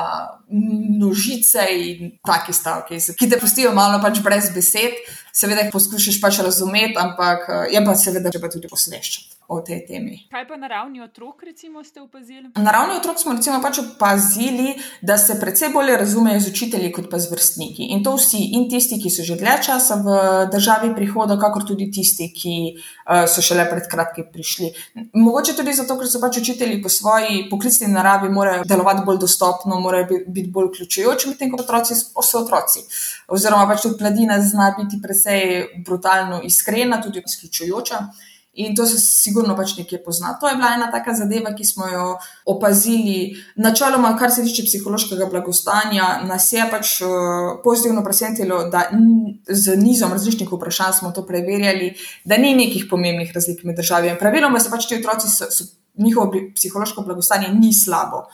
množice 0.51 1.65
in 1.71 2.13
take 2.27 2.53
stavke, 2.53 2.99
ki 2.99 3.31
te 3.31 3.39
pustijo 3.41 3.73
malo 3.77 4.03
pač 4.03 4.23
brez 4.25 4.53
besed. 4.55 5.01
Seveda 5.39 5.67
jih 5.67 5.73
poskušaš 5.73 6.21
pač 6.21 6.41
razumeti, 6.43 6.97
ampak 6.99 7.47
je 7.73 7.83
pa 7.85 7.95
seveda 7.97 8.33
treba 8.35 8.51
tudi 8.51 8.71
posveščati 8.71 9.38
o 9.49 9.61
tej 9.65 9.87
temi. 9.89 10.29
Kaj 10.29 10.45
pa 10.45 10.57
na 10.61 10.69
ravni 10.69 11.01
otrok, 11.01 11.41
recimo, 11.43 11.81
ste 11.85 12.01
opazili? 12.05 12.51
Na 12.61 12.69
ravni 12.71 12.99
otrok 13.01 13.17
smo 13.17 13.33
recimo 13.33 13.63
pač 13.65 13.79
opazili, 13.81 14.75
da 15.01 15.17
se 15.19 15.39
predvsej 15.41 15.73
bolje 15.73 15.97
razumejo 15.97 16.41
z 16.41 16.51
učitelji 16.53 16.93
kot 16.93 17.09
pa 17.11 17.17
z 17.19 17.33
vrstniki. 17.33 17.89
In 17.97 18.05
to 18.05 18.13
vsi, 18.21 18.43
in 18.59 18.69
tisti, 18.69 19.01
ki 19.01 19.09
so 19.09 19.25
že 19.25 19.39
dlje 19.41 19.57
časa 19.65 19.97
v 20.05 20.19
državi 20.53 20.93
prihoda, 20.93 21.39
kakor 21.41 21.65
tudi 21.65 21.89
tisti, 21.89 22.29
ki 22.29 22.55
uh, 22.77 23.25
so 23.25 23.41
šele 23.41 23.65
pred 23.73 23.89
kratkim 23.89 24.29
prišli. 24.33 24.69
Mogoče 25.17 25.57
tudi 25.57 25.73
zato, 25.73 25.97
ker 25.97 26.13
so 26.13 26.21
pač 26.21 26.43
učitelji 26.45 26.83
po 26.85 26.93
svoji 26.93 27.49
poklicni 27.49 27.89
naravi 27.89 28.29
morajo 28.29 28.69
delovati 28.69 29.07
bolj 29.09 29.25
dostopno, 29.25 29.81
morajo 29.81 30.27
biti 30.29 30.53
bolj 30.53 30.75
vključujoči, 30.75 31.33
medtem 31.33 31.57
ko 31.57 31.65
otroci 31.65 31.97
so 31.97 32.45
otroci. 32.45 32.85
Oziroma 33.33 33.65
pač 33.65 33.89
tudi 33.89 34.05
mladina 34.05 34.43
zna 34.45 34.75
biti 34.77 35.01
predvsej 35.01 35.85
brutalno 35.89 36.45
iskrena, 36.45 37.01
tudi 37.01 37.25
izključujoča. 37.25 38.09
In 38.59 38.75
to 38.75 38.87
se 38.87 38.99
sigurno 38.99 39.55
pač 39.57 39.77
nekje 39.79 40.01
pozna. 40.03 40.33
To 40.41 40.49
je 40.49 40.57
bila 40.59 40.73
ena 40.75 40.89
taka 40.91 41.15
zadeva, 41.15 41.53
ki 41.55 41.65
smo 41.65 41.87
jo 41.87 42.07
opazili. 42.51 43.37
Načeloma, 43.57 44.17
kar 44.19 44.33
se 44.35 44.43
tiče 44.43 44.65
psihološkega 44.67 45.29
blagostanja, 45.31 46.09
nas 46.27 46.49
je 46.53 46.67
pač 46.71 46.97
uh, 47.07 47.11
pozitivno 47.65 48.03
presenetilo, 48.05 48.65
da 48.73 48.89
z 49.49 49.77
nizom 49.79 50.13
različnih 50.13 50.51
vprašanj 50.53 50.99
smo 50.99 51.15
to 51.15 51.23
preverjali, 51.27 51.93
da 52.25 52.37
ni 52.37 52.57
nekih 52.59 52.89
pomembnih 52.91 53.31
razlik 53.35 53.63
med 53.65 53.79
državami. 53.79 54.19
Praviloma 54.19 54.61
se 54.61 54.75
pač 54.75 54.91
ti 54.91 54.99
otroci, 54.99 55.31
so, 55.31 55.47
so, 55.55 55.71
njihovo 55.99 56.33
psihološko 56.55 57.07
blagostanje 57.07 57.55
ni 57.55 57.71
slabo. 57.75 58.27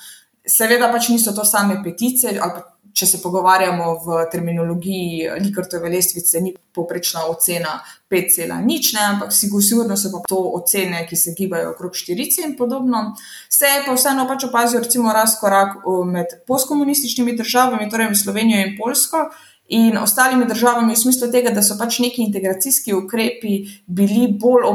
Seveda 0.49 0.89
pač 0.93 1.09
niso 1.13 1.33
to 1.37 1.45
same 1.45 1.83
petice 1.85 2.33
ali 2.33 2.57
pa 2.57 2.74
če 2.95 3.07
se 3.07 3.19
pogovarjamo 3.23 3.89
v 4.05 4.19
terminologiji 4.31 5.31
Likartove 5.43 5.91
lestvice, 5.91 6.41
ni 6.41 6.55
poprečna 6.75 7.25
ocena 7.27 7.81
5,0, 8.11 9.01
ampak 9.03 9.33
sigurno 9.35 9.97
so 9.99 10.13
pa 10.13 10.23
to 10.29 10.39
ocene, 10.59 11.03
ki 11.09 11.19
se 11.19 11.35
gibajo 11.39 11.73
okrog 11.75 11.99
4 11.99 12.29
in 12.47 12.57
podobno. 12.57 13.17
Se 13.51 13.67
je 13.67 13.83
pa 13.87 13.97
vseeno 13.99 14.29
pač 14.31 14.47
opazil, 14.47 14.85
recimo, 14.87 15.13
razkorak 15.13 15.83
med 16.07 16.39
postkomunističnimi 16.47 17.37
državami, 17.37 17.91
torej 17.91 18.15
Slovenijo 18.15 18.63
in 18.63 18.79
Polsko. 18.79 19.29
In 19.75 19.97
ostalimi 19.99 20.47
državami, 20.47 20.93
v 20.93 21.01
smislu 21.01 21.31
tega, 21.33 21.51
da 21.51 21.63
so 21.65 21.79
pač 21.81 21.99
neki 22.05 22.23
integracijski 22.23 22.95
ukrepi 22.95 23.65
bili 23.87 24.29
bolj 24.29 24.69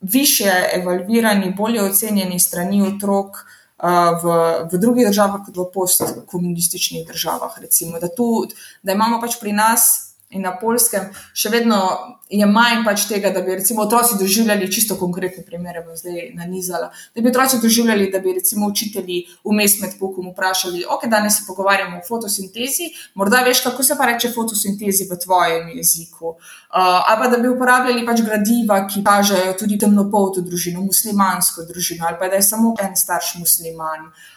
više 0.00 0.50
evalvirani, 0.74 1.54
bolje 1.56 1.82
ocenjeni 1.82 2.40
strani 2.40 2.82
otrok 2.82 3.38
uh, 3.38 3.55
v, 3.76 4.24
v 4.72 4.78
drugih 4.80 5.06
državah, 5.06 5.44
kot 5.46 5.56
v 5.56 5.66
postkomunističnih 5.74 7.06
državah. 7.08 7.58
Recimo, 7.60 8.00
da, 8.00 8.08
tu, 8.08 8.46
da 8.82 8.96
imamo 8.96 9.20
pač 9.20 9.38
pri 9.40 9.52
nas 9.52 10.15
in 10.30 10.42
na 10.42 10.56
polskem 10.58 11.10
še 11.34 11.50
vedno 11.52 11.78
je 12.26 12.46
manj 12.50 12.82
pač 12.82 13.04
tega, 13.06 13.30
da 13.30 13.40
bi 13.46 13.54
recimo 13.54 13.84
otroci 13.84 14.16
doživljali 14.18 14.66
čisto 14.72 14.96
konkretne 14.98 15.44
primere, 15.46 15.84
bom 15.86 15.94
zdaj 15.94 16.32
nanizala. 16.34 16.90
Da 17.14 17.22
bi 17.22 17.30
otroci 17.30 17.60
doživljali, 17.62 18.08
da 18.10 18.18
bi 18.18 18.34
recimo 18.34 18.66
učitelji 18.66 19.20
vmes 19.46 19.78
med 19.80 19.94
pokom 20.00 20.32
vprašali, 20.32 20.82
ok, 20.90 21.06
danes 21.12 21.38
se 21.38 21.46
pogovarjamo 21.46 22.00
o 22.00 22.06
fotosintezi, 22.08 22.90
morda 23.14 23.44
veš, 23.46 23.62
kako 23.68 23.86
se 23.86 23.98
pa 23.98 24.10
reče 24.10 24.32
fotosintezi 24.34 25.06
v 25.10 25.20
tvojem 25.22 25.70
jeziku. 25.78 26.34
Uh, 26.34 26.98
ali 27.06 27.22
pa 27.22 27.30
da 27.30 27.38
bi 27.38 27.52
uporabljali 27.52 28.06
pač 28.06 28.24
gradiva, 28.26 28.82
ki 28.90 29.04
kažejo 29.06 29.54
tudi 29.60 29.78
temnopolto 29.78 30.42
družino, 30.42 30.82
muslimansko 30.82 31.68
družino, 31.70 32.08
ali 32.10 32.18
pa 32.18 32.28
da 32.28 32.42
je 32.42 32.48
samo 32.50 32.74
en 32.82 32.98
starš 32.98 33.36
musliman. 33.38 34.10
Uh, 34.10 34.35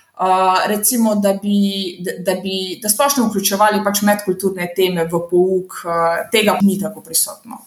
recimo, 0.68 1.16
da 1.16 1.34
bi, 1.34 1.98
da, 2.26 2.36
bi, 2.44 2.80
da 2.82 2.90
splošno 2.90 3.28
vključevali 3.30 3.84
pač 3.84 4.02
medkulturne 4.02 4.68
teme 4.76 5.06
v 5.08 5.22
pouk, 5.32 5.82
uh, 5.86 6.24
tega 6.32 6.58
ni 6.62 6.80
tako 6.80 7.02
prisotno. 7.02 7.62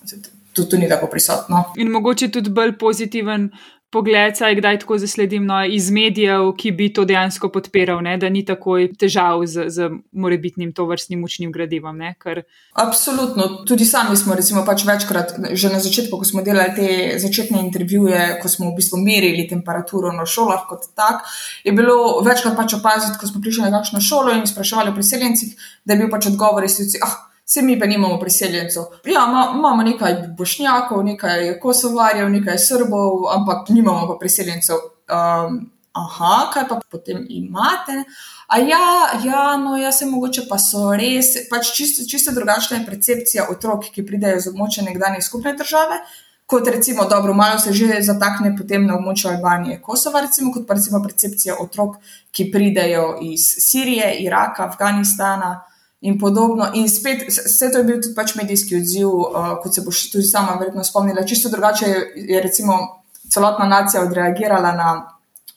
Tudi 0.53 0.79
ni 0.79 0.89
tako 0.89 1.09
prisotno. 1.09 1.65
In 1.81 1.89
mogoče 1.91 2.29
tudi 2.31 2.51
bolj 2.51 2.77
pozitiven 2.79 3.49
pogled, 3.93 4.37
saj 4.37 4.57
kdaj 4.57 4.79
tako 4.83 4.97
zasledim 4.99 5.45
no, 5.47 5.59
iz 5.65 5.91
medijev, 5.93 6.51
ki 6.59 6.73
bi 6.77 6.89
to 6.95 7.05
dejansko 7.05 7.51
podpiral, 7.53 8.01
ne, 8.05 8.17
da 8.19 8.31
ni 8.33 8.41
tako 8.49 8.79
težav 8.99 9.45
z, 9.47 9.67
z 9.69 9.89
morebitnim 10.13 10.73
to 10.73 10.87
vrstnim 10.89 11.25
učnim 11.25 11.53
gradivom. 11.53 11.99
Ne, 12.01 12.15
kar... 12.19 12.43
Absolutno. 12.81 13.49
Tudi 13.69 13.85
sami 13.85 14.17
smo 14.17 14.37
recimo, 14.39 14.65
pač 14.65 14.87
večkrat, 14.89 15.35
že 15.53 15.73
na 15.73 15.81
začetku, 15.85 16.19
ko 16.19 16.29
smo 16.29 16.45
delali 16.47 16.73
te 16.77 17.19
začetne 17.21 17.61
intervjuje, 17.67 18.23
ko 18.43 18.49
smo 18.49 18.71
v 18.71 18.79
bistvu 18.81 19.03
merili 19.03 19.45
temperaturo 19.51 20.13
na 20.17 20.25
šolah 20.27 20.65
kot 20.71 20.89
tak, 20.97 21.29
je 21.65 21.75
bilo 21.77 22.23
večkrat 22.25 22.57
pač 22.57 22.79
opaziti, 22.81 23.19
ko 23.21 23.29
smo 23.29 23.45
prišli 23.45 23.69
na 23.69 23.77
kakšno 23.77 24.01
šolo 24.01 24.39
in 24.39 24.49
spraševali 24.49 24.95
o 24.95 24.97
priseljencih, 24.97 25.53
da 25.85 25.93
je 25.93 26.01
bil 26.01 26.11
pač 26.13 26.33
odgovor 26.33 26.65
iz 26.65 26.81
tega, 26.81 27.05
ah, 27.05 27.21
Vse 27.45 27.63
mi 27.63 27.79
pa 27.79 27.87
nimamo 27.87 28.19
priseljencev. 28.21 28.83
Ja, 29.05 29.27
imamo 29.55 29.83
nekaj 29.83 30.15
bošnjakov, 30.39 31.05
nekaj 31.05 31.59
kosovarjev, 31.61 32.31
nekaj 32.31 32.59
srbov, 32.59 33.27
ampak 33.35 33.69
nimamo 33.69 34.07
pa 34.09 34.17
priseljencev. 34.21 34.77
Um, 35.11 35.59
aha, 35.93 36.51
kaj 36.55 36.69
pa 36.69 36.81
potem 36.91 37.27
imate? 37.29 38.05
A 38.47 38.59
ja, 38.59 38.87
ja, 39.25 39.57
no, 39.57 39.77
jaz 39.77 39.99
se 39.99 40.07
mogoče 40.07 40.47
pa 40.49 40.59
so 40.59 40.93
res, 40.97 41.35
pač 41.51 41.73
čisto, 41.77 42.05
čisto 42.09 42.33
drugačna 42.33 42.79
je 42.79 42.87
percepcija 42.87 43.47
otrok, 43.51 43.91
ki 43.95 44.07
pridejo 44.07 44.41
z 44.41 44.53
območja 44.53 44.85
nekdanje 44.87 45.23
skupne 45.25 45.57
države. 45.59 45.99
Kot 46.47 46.69
recimo, 46.69 47.05
dobro, 47.09 47.35
malo 47.35 47.59
se 47.59 47.73
že 47.73 48.01
zatakne 48.05 48.55
potem 48.57 48.87
na 48.87 48.97
območju 48.99 49.31
Albanije, 49.31 49.81
Kosova, 49.83 50.21
recimo, 50.21 50.53
kot 50.53 50.67
pa 50.69 50.75
recimo 50.75 51.03
percepcija 51.03 51.57
otrok, 51.61 51.97
ki 52.31 52.51
pridejo 52.53 53.19
iz 53.25 53.47
Sirije, 53.67 54.15
Iraka, 54.25 54.67
Afganistana 54.69 55.53
in 56.03 56.19
podobno. 56.19 56.71
In 56.75 56.89
spet, 56.89 57.25
vse 57.29 57.71
to 57.73 57.79
je 57.79 57.85
bil 57.85 58.01
tudi 58.03 58.15
pač 58.15 58.35
medijski 58.35 58.77
odziv, 58.81 59.09
uh, 59.09 59.55
kot 59.63 59.75
se 59.75 59.85
boš 59.87 60.05
tudi 60.13 60.27
sama 60.27 60.59
verjetno 60.59 60.85
spomnila. 60.85 61.27
Čisto 61.27 61.51
drugače 61.51 61.87
je, 61.87 62.01
je 62.35 62.43
recimo 62.43 62.79
celotna 63.31 63.67
nacija 63.71 64.03
odreagirala 64.03 64.73
na 64.73 64.89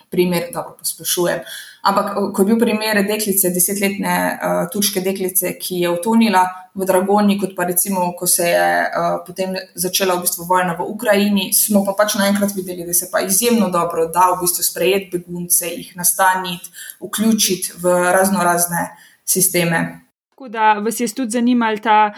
primer, 0.10 0.52
da 0.54 0.64
pospešujem. 0.80 1.42
Ampak, 1.86 2.14
ko 2.34 2.42
je 2.42 2.46
bil 2.46 2.60
primer 2.60 3.02
deklice, 3.06 3.50
desetletne 3.54 4.14
uh, 4.34 4.62
turške 4.74 5.02
deklice, 5.06 5.52
ki 5.62 5.82
je 5.84 5.92
utonila 5.94 6.46
v 6.76 6.86
Dragoni, 6.86 7.38
kot 7.42 7.54
pa 7.58 7.68
recimo, 7.70 8.08
ko 8.18 8.28
se 8.28 8.48
je 8.50 8.70
uh, 8.86 9.20
potem 9.26 9.54
začela 9.76 10.16
v 10.18 10.26
bistvu 10.26 10.48
vojna 10.50 10.78
v 10.80 10.88
Ukrajini, 10.94 11.52
smo 11.54 11.84
pa 11.86 11.94
pač 11.98 12.18
naenkrat 12.22 12.56
videli, 12.58 12.86
da 12.86 12.94
se 12.94 13.10
pa 13.12 13.22
izjemno 13.26 13.70
dobro 13.74 14.08
da 14.14 14.32
v 14.34 14.42
bistvu 14.46 14.66
sprejeti 14.66 15.12
begunce, 15.18 15.70
jih 15.74 15.94
nastaniti, 15.98 16.74
vključiti 17.02 17.78
v 17.82 18.00
razno 18.14 18.46
razne 18.46 18.90
sisteme. 19.26 20.05
Tako 20.36 20.50
da 20.50 20.74
vas 20.74 21.00
je 21.00 21.08
tudi 21.16 21.32
zanimalo 21.32 21.78
ta, 21.78 22.14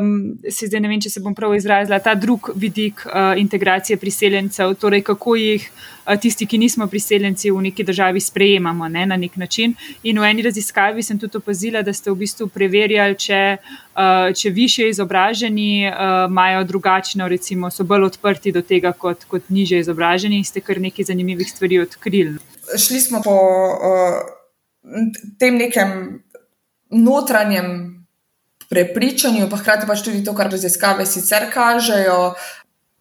um, 0.00 0.38
se 0.50 0.66
zdaj 0.66 0.80
ne 0.80 0.88
vem, 0.88 1.00
če 1.04 1.10
se 1.12 1.20
bom 1.20 1.34
prav 1.36 1.52
izrazila, 1.52 1.98
ta 2.00 2.14
drug 2.16 2.48
vidik 2.56 3.02
uh, 3.04 3.34
integracije 3.36 3.98
priseljencev, 4.00 4.72
torej 4.80 5.02
kako 5.04 5.34
jih 5.36 5.66
uh, 5.68 6.14
tisti, 6.16 6.46
ki 6.48 6.62
nismo 6.62 6.86
priseljenci 6.88 7.52
v 7.52 7.60
neki 7.66 7.84
državi, 7.84 8.24
sprejemamo 8.24 8.88
ne, 8.88 9.04
na 9.06 9.20
nek 9.20 9.36
način. 9.36 9.76
In 10.02 10.22
v 10.22 10.30
eni 10.30 10.46
raziskavi 10.48 11.04
sem 11.04 11.20
tudi 11.20 11.36
opazila, 11.42 11.84
da 11.84 11.92
ste 11.92 12.08
v 12.08 12.22
bistvu 12.24 12.48
preverjali, 12.48 13.20
če, 13.20 13.42
uh, 13.60 14.32
če 14.32 14.56
više 14.56 14.88
izobraženi 14.88 15.90
uh, 15.92 16.24
imajo 16.32 16.64
drugačno, 16.72 17.28
recimo, 17.28 17.68
so 17.68 17.84
bolj 17.84 18.08
odprti 18.08 18.56
do 18.56 18.64
tega 18.64 18.96
kot, 18.96 19.28
kot 19.28 19.52
niže 19.52 19.84
izobraženi 19.84 20.40
in 20.40 20.48
ste 20.48 20.64
kar 20.64 20.80
nekaj 20.80 21.12
zanimivih 21.12 21.52
stvari 21.52 21.84
odkrili. 21.84 22.38
Šli 22.80 23.06
smo 23.10 23.20
po 23.20 23.36
uh, 23.36 24.22
tem 25.36 25.60
nekem 25.60 26.22
notranjem 26.92 27.72
prepričanju, 28.72 29.50
pa 29.50 29.56
hkrati 29.60 29.86
pač 29.86 30.04
tudi 30.04 30.24
to, 30.24 30.34
kar 30.34 30.50
raziskave 30.52 31.06
sicer 31.06 31.50
kažejo. 31.52 32.34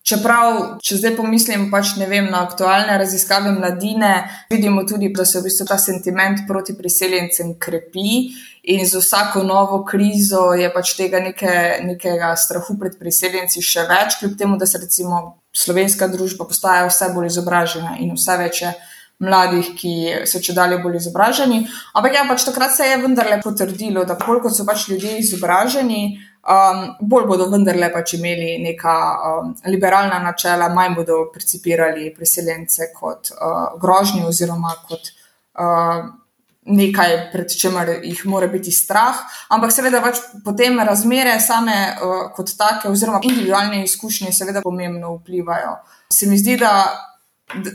Čeprav, 0.02 0.56
če 0.82 0.98
zdaj 0.98 1.12
pomislim 1.14 1.68
pač, 1.70 1.92
vem, 2.10 2.26
na 2.34 2.40
aktualne 2.42 2.96
raziskave 2.98 3.52
mladine, 3.54 4.16
vidimo 4.50 4.82
tudi, 4.90 5.12
da 5.14 5.28
se 5.30 5.38
v 5.38 5.46
bistvu 5.46 5.68
ta 5.70 5.78
sentiment 5.78 6.42
proti 6.48 6.74
priseljencem 6.74 7.54
krepi 7.62 8.32
in 8.74 8.82
z 8.82 8.98
vsako 8.98 9.44
novo 9.46 9.84
krizo 9.86 10.56
je 10.58 10.72
pač 10.74 10.96
tega 10.98 11.22
neke, 11.22 11.54
nekega 11.86 12.34
strahu 12.34 12.80
pred 12.82 12.98
priseljenci 12.98 13.62
še 13.62 13.86
več, 13.90 14.18
kljub 14.20 14.34
temu, 14.42 14.58
da 14.58 14.66
se 14.66 14.82
recimo 14.82 15.22
slovenska 15.54 16.10
družba 16.10 16.50
postaja 16.50 16.90
vse 16.90 17.12
bolj 17.14 17.30
izobražena 17.30 18.00
in 18.02 18.16
vse 18.18 18.38
več 18.42 18.64
je 18.66 18.74
mladih, 19.22 19.72
ki 19.78 19.94
so 20.30 20.42
če 20.44 20.56
dalje 20.58 20.80
bolj 20.82 20.98
izobraženi. 21.02 21.62
Ampak 21.98 22.18
ja, 22.18 22.26
pač 22.30 22.46
takrat 22.48 22.74
se 22.76 22.88
je 22.90 23.00
vendarle 23.04 23.38
potrdilo, 23.44 24.06
da 24.08 24.18
bolj 24.20 24.42
kot 24.48 24.56
so 24.58 24.66
pač 24.68 24.88
ljudje 24.90 25.18
izobraženi, 25.22 26.02
um, 26.42 26.82
bolj 27.14 27.28
bodo 27.30 27.50
vendarle 27.52 27.92
pač 27.94 28.16
imeli 28.18 28.56
neka 28.64 28.96
um, 29.32 29.52
liberalna 29.70 30.22
načela, 30.24 30.72
manj 30.74 30.98
bodo 30.98 31.20
percipirali 31.34 32.10
priseljence 32.16 32.90
kot 32.98 33.34
uh, 33.36 33.78
grožnjo 33.82 34.32
oziroma 34.32 34.76
kot. 34.88 35.14
Uh, 35.58 36.18
Nekaj, 36.62 37.16
pred 37.32 37.50
čemer 37.58 37.90
jih 38.06 38.20
mora 38.30 38.46
biti 38.46 38.70
strah, 38.70 39.18
ampak 39.50 39.72
seveda 39.74 39.98
pač 40.04 40.20
potem 40.46 40.76
razmere 40.86 41.32
same 41.42 41.74
uh, 41.74 42.28
kot 42.36 42.54
take, 42.54 42.86
oziroma 42.86 43.18
individualne 43.26 43.80
izkušnje, 43.82 44.30
seveda 44.30 44.62
pomembno 44.62 45.16
vplivajo. 45.16 45.80
Se 46.14 46.30
mi 46.30 46.38
zdi, 46.38 46.60
da 46.62 46.70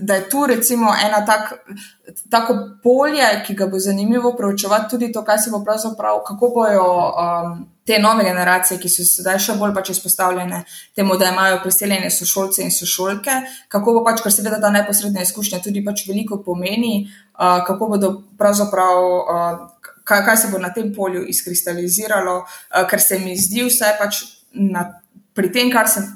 da 0.01 0.15
je 0.15 0.29
tu 0.31 0.47
recimo 0.47 0.91
ena 1.07 1.25
tak, 1.27 1.53
tako 2.31 2.55
polje, 2.83 3.43
ki 3.47 3.55
ga 3.55 3.67
bo 3.67 3.79
zanimivo 3.79 4.35
preučevati, 4.37 4.91
tudi 4.91 5.13
to, 5.13 5.25
kaj 5.25 5.39
se 5.39 5.51
bo 5.51 5.65
pravzaprav, 5.65 6.21
kako 6.27 6.49
bojo 6.55 6.85
um, 6.85 7.67
te 7.87 7.99
nove 7.99 8.25
generacije, 8.25 8.81
ki 8.81 8.89
so 8.89 9.05
sedaj 9.07 9.39
še 9.43 9.57
bolj 9.61 9.75
pač 9.75 9.91
izpostavljene 9.95 10.63
temu, 10.97 11.17
da 11.17 11.31
imajo 11.31 11.61
priseljene 11.63 12.11
sošolce 12.11 12.65
in 12.65 12.75
sošolke, 12.75 13.41
kako 13.73 13.99
bo 13.99 14.05
pač, 14.07 14.23
ker 14.25 14.35
seveda 14.35 14.61
ta 14.63 14.71
neposredna 14.75 15.23
izkušnja 15.23 15.63
tudi 15.65 15.85
pač 15.85 16.07
veliko 16.09 16.41
pomeni, 16.43 17.07
uh, 17.39 17.63
kako 17.67 17.95
bodo 17.95 18.13
pravzaprav. 18.39 19.09
Uh, 19.23 19.65
Kaj, 20.07 20.21
kaj 20.23 20.37
se 20.39 20.49
bo 20.53 20.61
na 20.63 20.69
tem 20.71 20.93
polju 20.95 21.25
izkristaliziralo, 21.27 22.37
uh, 22.45 22.85
ker 22.87 23.01
se 23.03 23.17
mi 23.19 23.33
zdi, 23.35 23.65
vse 23.67 23.89
pač 23.99 24.21
na, 24.55 24.85
pri 25.35 25.51
tem, 25.51 25.67
kar 25.73 25.91
sem 25.91 26.07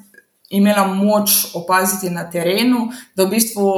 imela 0.51 0.87
moč 0.87 1.31
opaziti 1.55 2.11
na 2.11 2.31
terenu, 2.31 2.89
da 3.15 3.25
v 3.25 3.31
bistvu 3.31 3.73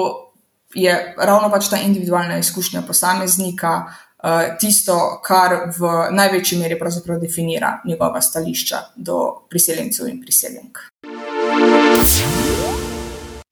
je 0.75 1.15
ravno 1.19 1.51
pač 1.51 1.69
ta 1.69 1.77
individualna 1.77 2.39
izkušnja 2.39 2.83
posameznika 2.87 3.73
uh, 3.85 4.57
tisto, 4.61 5.21
kar 5.25 5.69
v 5.79 5.93
največji 6.17 6.59
meri 6.59 6.79
pravzaprav 6.79 7.21
definira 7.21 7.81
njegova 7.85 8.21
stališča 8.21 8.79
do 8.97 9.47
priseljencev 9.51 10.09
in 10.09 10.21
priseljenk. 10.21 10.79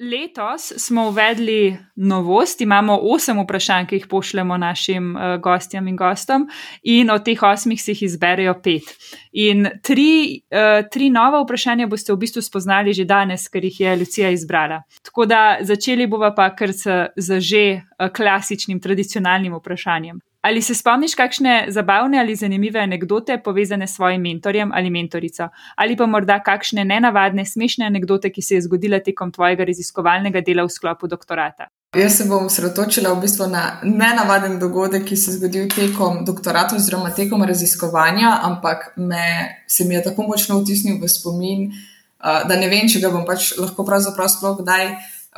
Letos 0.00 0.72
smo 0.76 1.08
uvedli 1.08 1.76
novost, 1.96 2.60
imamo 2.60 2.98
osem 3.02 3.40
vprašanj, 3.42 3.86
ki 3.86 3.98
jih 3.98 4.06
pošljemo 4.08 4.56
našim 4.56 5.16
uh, 5.16 5.22
gostjem 5.42 5.88
in 5.88 5.96
gostom, 5.96 6.46
in 6.82 7.10
od 7.10 7.24
teh 7.24 7.42
osmih 7.42 7.82
se 7.82 7.92
jih 7.92 8.02
izberejo 8.02 8.54
pet. 8.62 8.88
In 9.32 9.68
tri, 9.82 10.40
uh, 10.48 10.88
tri 10.90 11.10
nova 11.10 11.42
vprašanja 11.42 11.86
boste 11.86 12.14
v 12.14 12.16
bistvu 12.16 12.42
spoznali 12.42 12.94
že 12.96 13.04
danes, 13.04 13.44
ker 13.48 13.64
jih 13.64 13.80
je 13.80 13.96
Lucija 13.96 14.30
izbrala. 14.30 14.82
Tako 15.02 15.26
da 15.26 15.58
začeli 15.60 16.06
bomo 16.06 16.32
pa 16.36 16.48
kar 16.56 16.72
z 16.72 17.40
že 17.40 17.64
uh, 17.74 17.89
klasičnim, 18.08 18.80
tradicionalnim 18.80 19.54
vprašanjem. 19.54 20.20
Ali 20.40 20.62
se 20.62 20.74
spomniš 20.74 21.14
kakšne 21.14 21.66
zabavne 21.68 22.18
ali 22.20 22.36
zanimive 22.36 22.80
anekdote 22.80 23.42
povezane 23.44 23.86
s 23.86 23.94
svojim 23.94 24.22
mentorjem 24.22 24.70
ali 24.74 24.90
mentorico, 24.90 25.48
ali 25.76 25.96
pa 25.96 26.06
morda 26.06 26.38
kakšne 26.42 26.84
nenavadne, 26.84 27.44
smešne 27.44 27.86
anekdote, 27.86 28.30
ki 28.32 28.42
se 28.42 28.54
je 28.54 28.62
zgodila 28.62 29.02
tekom 29.04 29.32
tvojega 29.32 29.64
raziskovalnega 29.64 30.40
dela 30.40 30.64
v 30.64 30.72
sklopu 30.72 31.06
doktorata? 31.06 31.68
Jaz 31.96 32.16
se 32.16 32.24
bom 32.24 32.48
sredotočila 32.48 33.12
v 33.12 33.20
bistvu 33.20 33.50
na 33.50 33.80
nenavaden 33.82 34.58
dogodek, 34.58 35.04
ki 35.04 35.16
se 35.16 35.30
je 35.30 35.36
zgodil 35.36 35.68
tekom 35.68 36.24
doktorata 36.24 36.76
oziroma 36.76 37.10
tekom 37.10 37.42
raziskovanja, 37.44 38.38
ampak 38.42 38.92
me, 38.96 39.60
se 39.68 39.84
mi 39.84 39.94
je 39.94 40.04
tako 40.08 40.22
močno 40.22 40.60
vtisnil 40.60 40.96
v 41.02 41.08
spomin, 41.08 41.72
da 42.20 42.56
ne 42.56 42.68
vem, 42.68 42.88
če 42.88 43.00
ga 43.02 43.10
bom 43.12 43.26
pač 43.28 43.56
lahko 43.58 43.84
pravzaprav 43.84 44.28
sploh 44.28 44.60
kdaj 44.62 44.94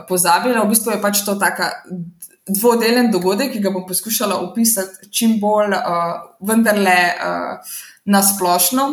pozabila. 0.08 0.62
V 0.62 0.72
bistvu 0.76 0.94
je 0.94 1.00
pač 1.02 1.24
to 1.24 1.34
tako 1.40 1.72
dvodelen 2.48 3.10
dogodek, 3.12 3.52
ki 3.52 3.62
ga 3.62 3.70
bom 3.70 3.86
poskušala 3.86 4.40
opisati 4.42 5.10
čim 5.10 5.38
bolj, 5.40 5.76
uh, 5.76 6.12
vendarle 6.40 6.98
uh, 7.14 7.74
nasplošno, 8.04 8.86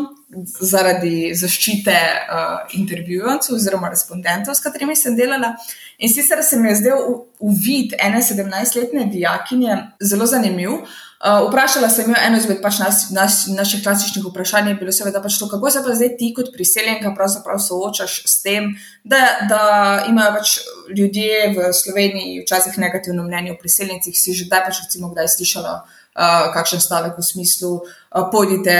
zaradi 0.62 1.32
zaščite 1.34 1.96
uh, 1.98 2.76
intervjujencov 2.78 3.56
oziroma 3.58 3.90
respondentov, 3.90 4.54
s 4.54 4.62
katerimi 4.62 4.96
sem 4.96 5.16
delala. 5.18 5.56
In 5.98 6.14
sicer 6.14 6.44
se 6.46 6.60
mi 6.60 6.70
je 6.70 6.82
zdel 6.84 7.06
uvid 7.40 7.98
ene 7.98 8.22
17-letne 8.22 9.10
dijakinje 9.10 9.78
zelo 10.12 10.30
zanimiv. 10.30 10.82
Uh, 10.84 10.98
vprašala 11.20 11.90
sem 11.92 12.08
jo 12.10 12.16
eno 12.16 12.38
izmed 12.40 12.62
pač 12.64 12.78
nas, 12.80 13.00
nas, 13.12 13.42
naših 13.52 13.84
klasičnih 13.84 14.24
vprašanj, 14.24 14.78
bilo 14.80 14.94
seveda 14.96 15.20
pač 15.20 15.36
to, 15.40 15.50
kako 15.52 15.72
se 15.72 15.82
pa 15.84 15.96
zdaj 15.96 16.14
ti 16.18 16.30
kot 16.36 16.54
priseljenka 16.54 17.12
pravzaprav 17.16 17.60
soočaš 17.60 18.22
s 18.24 18.40
tem, 18.42 18.70
da, 19.04 19.20
da 19.50 19.64
imajo 20.08 20.38
pač 20.38 20.54
ljudje 20.96 21.50
v 21.58 21.74
Sloveniji 21.76 22.44
včasih 22.46 22.78
negativno 22.80 23.26
mnenje 23.28 23.52
o 23.52 23.60
priseljencih, 23.60 24.16
si 24.16 24.34
že 24.34 24.48
zdaj 24.48 24.64
pač 24.70 24.80
recimo 24.86 25.10
kdaj 25.12 25.28
slišala 25.36 25.74
uh, 25.84 26.48
kakšen 26.56 26.80
stavek 26.80 27.20
v 27.20 27.26
smislu, 27.28 27.74
uh, 27.84 28.30
pojdite 28.32 28.78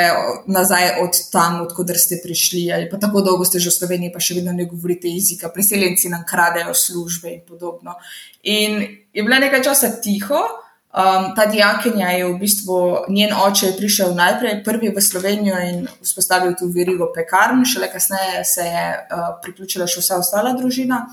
nazaj 0.48 1.04
od 1.04 1.20
tam, 1.36 1.60
odkudar 1.68 2.00
ste 2.00 2.22
prišli, 2.24 2.70
ali 2.72 2.88
pa 2.88 3.02
tako 3.04 3.20
dolgo 3.20 3.44
ste 3.44 3.60
že 3.60 3.68
v 3.68 3.80
Sloveniji, 3.82 4.14
pa 4.16 4.24
še 4.24 4.40
vedno 4.40 4.56
ne 4.56 4.64
govorite 4.64 5.12
jezika, 5.12 5.52
priseljenci 5.52 6.08
nam 6.08 6.24
kradejo 6.24 6.72
službe 6.72 7.36
in 7.36 7.44
podobno. 7.44 8.00
In 8.48 8.80
je 9.12 9.28
bila 9.28 9.44
nekaj 9.44 9.68
časa 9.68 9.92
tiho. 10.00 10.69
Um, 10.90 11.36
ta 11.36 11.46
dijakinja 11.46 12.08
je 12.10 12.26
v 12.26 12.38
bistvu, 12.42 12.76
njen 13.14 13.34
oče 13.34 13.68
je 13.68 13.76
prišel 13.78 14.16
najprej 14.18 14.64
prvi 14.64 14.90
v 14.90 15.02
Slovenijo 15.02 15.60
in 15.62 15.84
vzpostavil 16.02 16.56
tu 16.58 16.66
verigo 16.74 17.12
pekarn, 17.14 17.62
šele 17.66 17.92
kasneje 17.92 18.42
se 18.46 18.66
je 18.66 18.86
uh, 18.98 19.28
priključila 19.42 19.86
še 19.88 20.02
vsa 20.02 20.18
ostala 20.18 20.56
družina. 20.58 21.04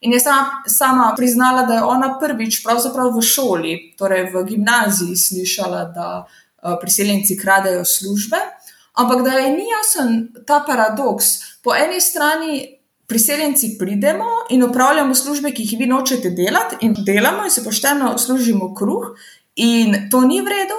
In 0.00 0.12
je 0.12 0.20
sama, 0.20 0.62
sama 0.66 1.10
priznala, 1.16 1.66
da 1.68 1.74
je 1.74 1.82
ona 1.84 2.14
prvič 2.20 2.62
v 2.64 3.22
šoli, 3.22 3.74
torej 3.98 4.30
v 4.32 4.44
gimnaziji, 4.48 5.16
slišala, 5.16 5.84
da 5.92 6.08
uh, 6.24 6.78
priseljenci 6.80 7.36
kradejo 7.36 7.84
službe, 7.84 8.40
ampak 8.96 9.20
da 9.22 9.36
je 9.36 9.50
ni 9.52 9.68
jasen 9.68 10.28
ta 10.46 10.64
paradoks. 10.66 11.60
Po 11.60 11.76
eni 11.76 12.00
strani 12.00 12.75
priseljenci 13.06 13.76
pridemo 13.78 14.24
in 14.50 14.62
upravljamo 14.62 15.14
službe, 15.14 15.52
ki 15.54 15.62
jih 15.62 15.78
vi 15.78 15.86
nočete 15.86 16.30
delati, 16.30 16.76
in 16.80 16.94
delamo 16.98 17.44
in 17.44 17.50
se 17.50 17.64
pošteno 17.64 18.18
služimo 18.18 18.74
kruh, 18.74 19.14
in 19.54 20.08
to 20.10 20.20
ni 20.20 20.40
v 20.40 20.52
redu. 20.52 20.78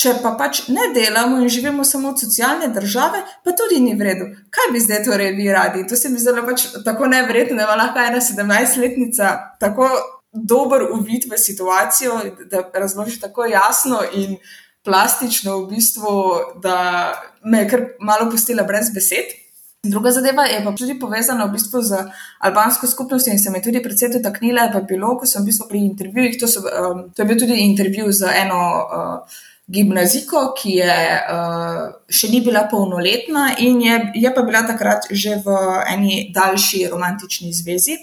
Če 0.00 0.14
pa 0.22 0.30
pač 0.38 0.62
ne 0.72 0.86
delamo 0.94 1.42
in 1.42 1.48
živimo 1.52 1.84
samo 1.84 2.08
od 2.14 2.20
socialne 2.20 2.70
države, 2.72 3.20
pa 3.44 3.52
tudi 3.52 3.80
ni 3.82 3.92
v 3.98 4.06
redu. 4.06 4.28
Kaj 4.54 4.70
bi 4.72 4.80
zdaj 4.80 5.02
torej 5.04 5.34
vi 5.36 5.50
radi? 5.52 5.82
To 5.88 5.96
se 5.96 6.08
mi 6.08 6.18
zdi 6.18 6.44
pač 6.46 6.64
tako 6.86 7.10
nevrjetno, 7.10 7.58
da 7.58 7.66
ima 7.66 7.76
lahko 7.76 8.00
ena 8.00 8.22
17-letnica 8.24 9.34
tako 9.60 9.90
dober 10.32 10.86
uvid 10.94 11.26
v 11.28 11.38
situacijo, 11.38 12.16
da 12.50 12.62
razloži 12.74 13.20
tako 13.20 13.44
jasno 13.50 14.00
in 14.14 14.38
plastično, 14.84 15.58
v 15.58 15.74
bistvu, 15.74 16.14
da 16.62 17.12
me 17.44 17.64
je 17.64 17.68
kar 17.68 17.84
malo 18.00 18.30
pustila 18.30 18.64
brez 18.64 18.88
besed. 18.94 19.36
Druga 19.84 20.10
zadeva 20.10 20.44
je 20.44 20.64
pa 20.64 20.72
tudi 20.76 20.98
povezana 21.00 21.46
v 21.46 21.54
bistvu 21.56 21.80
z 21.82 21.98
albansko 22.38 22.86
skupnostjo 22.86 23.32
in 23.32 23.38
se 23.38 23.50
mi 23.50 23.62
tudi 23.62 23.80
predvsej 23.82 24.10
dotaknila, 24.12 24.68
pa 24.72 24.80
bilo, 24.80 25.14
ko 25.16 25.26
sem 25.26 25.40
v 25.42 25.48
bistvu 25.48 25.68
pri 25.68 25.78
intervjujih, 25.86 26.36
to, 26.40 26.48
so, 26.48 26.60
um, 26.60 27.06
to 27.16 27.22
je 27.22 27.26
bil 27.26 27.38
tudi 27.40 27.62
intervju 27.64 28.12
z 28.12 28.34
eno. 28.44 28.60
Uh, 28.88 29.38
gimnaziko, 29.70 30.48
ki 30.58 30.72
je 30.80 30.94
uh, 31.30 31.82
še 32.10 32.30
ni 32.32 32.40
bila 32.42 32.64
polnoletna 32.66 33.52
in 33.62 33.78
je, 33.84 33.98
je 34.18 34.32
pa 34.34 34.42
bila 34.42 34.64
takrat 34.66 35.06
že 35.10 35.36
v 35.44 35.58
eni 35.92 36.16
daljši 36.34 36.88
romantični 36.90 37.52
zvezi 37.54 37.94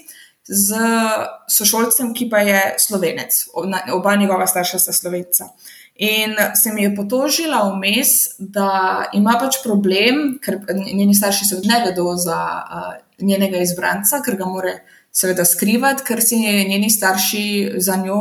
z 0.48 0.80
sošolcem, 1.52 2.14
ki 2.16 2.30
pa 2.32 2.40
je 2.40 2.62
slovenec, 2.80 3.36
oba 3.92 4.16
njegova 4.16 4.46
starša 4.48 4.80
sta 4.80 4.96
slovenca. 4.96 5.52
In 5.98 6.36
se 6.54 6.72
mi 6.72 6.84
je 6.84 6.94
potožila 6.94 7.64
vmes, 7.72 8.38
da 8.38 9.08
ima 9.12 9.34
pač 9.40 9.58
problem, 9.64 10.38
ker 10.42 10.60
njeni 10.94 11.14
starši 11.14 11.44
se 11.44 11.58
ne 11.64 11.80
vedo 11.86 12.14
za 12.16 12.38
uh, 12.38 12.92
njenega 13.18 13.58
izbranca, 13.58 14.22
ker 14.22 14.36
ga 14.38 14.46
more 14.46 14.76
seveda 15.12 15.44
skrivati, 15.44 16.04
ker 16.06 16.22
si 16.22 16.38
njeni 16.38 16.90
starši 16.90 17.44
za 17.82 17.96
njo 17.96 18.20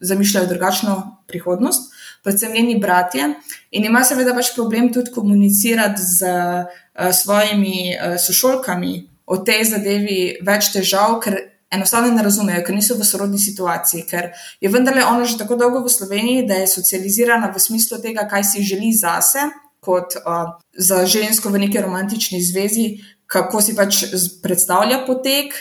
zamišljajo 0.00 0.48
drugačno 0.48 0.96
prihodnost 1.28 1.92
predvsem 2.22 2.52
njeni 2.52 2.78
bratje. 2.78 3.34
In 3.70 3.84
ima 3.84 4.02
seveda 4.04 4.34
pač 4.34 4.54
problem 4.54 4.92
tudi 4.92 5.12
komunicirati 5.14 6.02
z 6.02 6.26
uh, 6.26 7.12
svojimi 7.12 7.94
uh, 7.94 8.16
sošolkami 8.20 9.08
o 9.26 9.38
tej 9.46 9.64
zadevi, 9.64 10.20
več 10.42 10.72
težav, 10.74 11.20
ker 11.24 11.38
enostavno 11.70 12.10
ne 12.14 12.22
razumejo, 12.22 12.64
ker 12.66 12.74
niso 12.74 12.96
v 12.98 13.06
sorodni 13.06 13.38
situaciji. 13.38 14.04
Ker 14.10 14.30
je 14.60 14.70
vendarle 14.72 15.04
ona 15.06 15.24
že 15.24 15.38
tako 15.38 15.56
dolgo 15.56 15.84
v 15.84 15.92
Sloveniji, 15.92 16.46
da 16.48 16.60
je 16.60 16.70
socializirana 16.70 17.52
v 17.54 17.62
smislu 17.62 18.00
tega, 18.02 18.26
kaj 18.28 18.44
si 18.44 18.66
želi 18.66 18.92
zase. 18.92 19.50
Kot 19.80 20.18
uh, 20.20 20.60
za 20.76 21.06
žensko 21.08 21.48
v 21.48 21.64
neki 21.64 21.80
romantični 21.80 22.42
zvezi, 22.44 23.00
kako 23.24 23.62
si 23.64 23.72
pač 23.72 24.02
predstavlja 24.42 25.06
potek, 25.06 25.54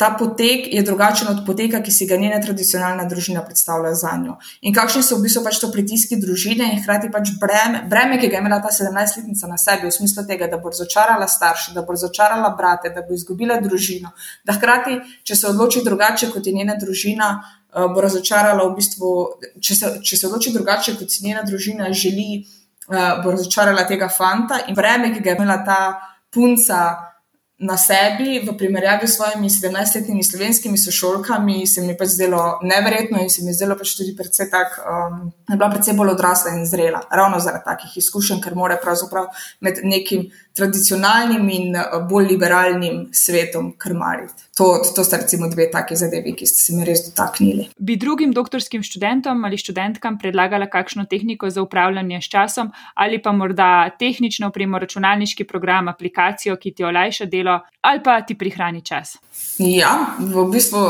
ta 0.00 0.16
potek 0.18 0.74
je 0.74 0.82
drugačen 0.82 1.28
od 1.28 1.42
poteka, 1.46 1.82
ki 1.84 1.92
si 1.92 2.06
ga 2.08 2.16
njena 2.16 2.38
tradicionalna 2.40 3.04
družina 3.04 3.42
predstavlja 3.44 3.90
za 3.94 4.14
njo. 4.16 4.38
In 4.64 4.72
kakšni 4.74 5.02
so 5.04 5.18
v 5.18 5.26
bistvu 5.26 5.42
pač 5.44 5.58
to 5.60 5.68
pritiski 5.74 6.16
družine 6.16 6.70
in 6.72 6.78
hkrati 6.80 7.10
pač 7.12 7.34
breme, 7.42 7.82
breme, 7.90 8.16
ki 8.16 8.30
ga 8.32 8.38
je 8.38 8.40
imela 8.40 8.62
ta 8.64 8.72
17-letnica 8.72 9.50
na 9.50 9.58
sebi, 9.60 9.90
v 9.90 9.92
smislu 9.92 10.24
tega, 10.30 10.48
da 10.48 10.56
bo 10.56 10.72
razočarala 10.72 11.28
starše, 11.28 11.74
da 11.76 11.82
bo 11.84 11.92
razočarala 11.92 12.48
brate, 12.56 12.94
da 12.94 13.04
bo 13.04 13.12
izgubila 13.12 13.58
družino. 13.60 14.14
Da 14.48 14.56
hkrati, 14.56 14.96
če 15.20 15.36
se 15.36 15.50
odloči 15.52 15.84
drugače 15.84 16.30
kot 16.32 16.48
je 16.48 16.56
njena 16.56 16.78
družina, 16.80 17.28
eh, 17.36 17.92
bo 17.92 18.00
razočarala 18.00 18.70
v 18.70 18.74
bistvu, 18.80 19.12
če 19.60 19.78
se, 19.82 19.92
če 20.00 20.16
se 20.16 20.30
odloči 20.32 20.54
drugače 20.56 20.96
kot 20.96 21.12
si 21.12 21.28
njena 21.28 21.44
družina 21.44 21.92
želi, 21.92 22.40
eh, 22.40 23.20
bo 23.20 23.36
razočarala 23.36 23.84
tega 23.84 24.08
fanta 24.08 24.64
in 24.64 24.80
breme, 24.80 25.12
ki 25.12 25.20
ga 25.20 25.34
je 25.34 25.40
imela 25.42 25.60
ta 25.60 25.80
punca 26.32 26.80
na 27.60 27.76
sebi, 27.76 28.40
v 28.40 28.56
primerjavi 28.56 29.06
s 29.06 29.16
svojimi 29.16 29.48
17-letnimi 29.52 30.24
slovenskimi 30.24 30.78
sošolkami, 30.78 31.66
se 31.66 31.82
mi 31.84 31.96
pač 31.96 32.14
zdelo 32.16 32.58
neverjetno 32.64 33.20
in 33.20 33.28
se 33.30 33.44
mi 33.44 33.52
zdelo 33.52 33.76
pač 33.76 33.92
tudi 33.98 34.14
precej 34.16 34.48
tako, 34.50 34.80
um, 34.80 35.18
da 35.44 35.54
je 35.54 35.58
bila 35.60 35.68
precej 35.74 35.96
bolj 35.98 36.14
odrasla 36.14 36.54
in 36.56 36.64
zrela, 36.66 37.02
ravno 37.10 37.40
zaradi 37.40 37.68
takih 37.68 37.98
izkušenj, 38.00 38.40
ker 38.40 38.56
more 38.56 38.78
pravzaprav 38.80 39.28
med 39.60 39.84
nekim 39.84 40.30
tradicionalnim 40.56 41.48
in 41.48 41.76
uh, 41.76 42.00
bolj 42.08 42.26
liberalnim 42.32 43.08
svetom 43.12 43.72
krmariti. 43.78 44.48
To, 44.58 44.82
to 44.96 45.04
sta 45.04 45.16
recimo 45.16 45.48
dve 45.48 45.70
taki 45.70 45.96
zadevi, 45.96 46.34
ki 46.36 46.46
ste 46.46 46.60
se 46.60 46.76
mi 46.76 46.84
res 46.84 47.04
dotaknili. 47.06 47.68
Bi 47.78 47.96
drugim 47.96 48.34
doktorskim 48.36 48.82
študentom 48.84 49.44
ali 49.44 49.58
študentkam 49.60 50.18
predlagala 50.18 50.68
kakšno 50.70 51.06
tehniko 51.10 51.50
za 51.50 51.62
upravljanje 51.62 52.20
s 52.20 52.28
časom 52.32 52.72
ali 52.94 53.22
pa 53.22 53.32
morda 53.32 53.90
tehnično 53.98 54.50
opremo, 54.50 54.78
računalniški 54.78 55.44
program, 55.44 55.88
aplikacijo, 55.88 56.56
ki 56.56 56.74
ti 56.74 56.84
olajša 56.84 57.26
delo 57.26 57.60
ali 57.80 58.02
pa 58.04 58.20
ti 58.20 58.34
prihrani 58.38 58.84
čas. 58.84 59.16
Ja, 59.60 60.16
v 60.18 60.46
bistvu 60.48 60.80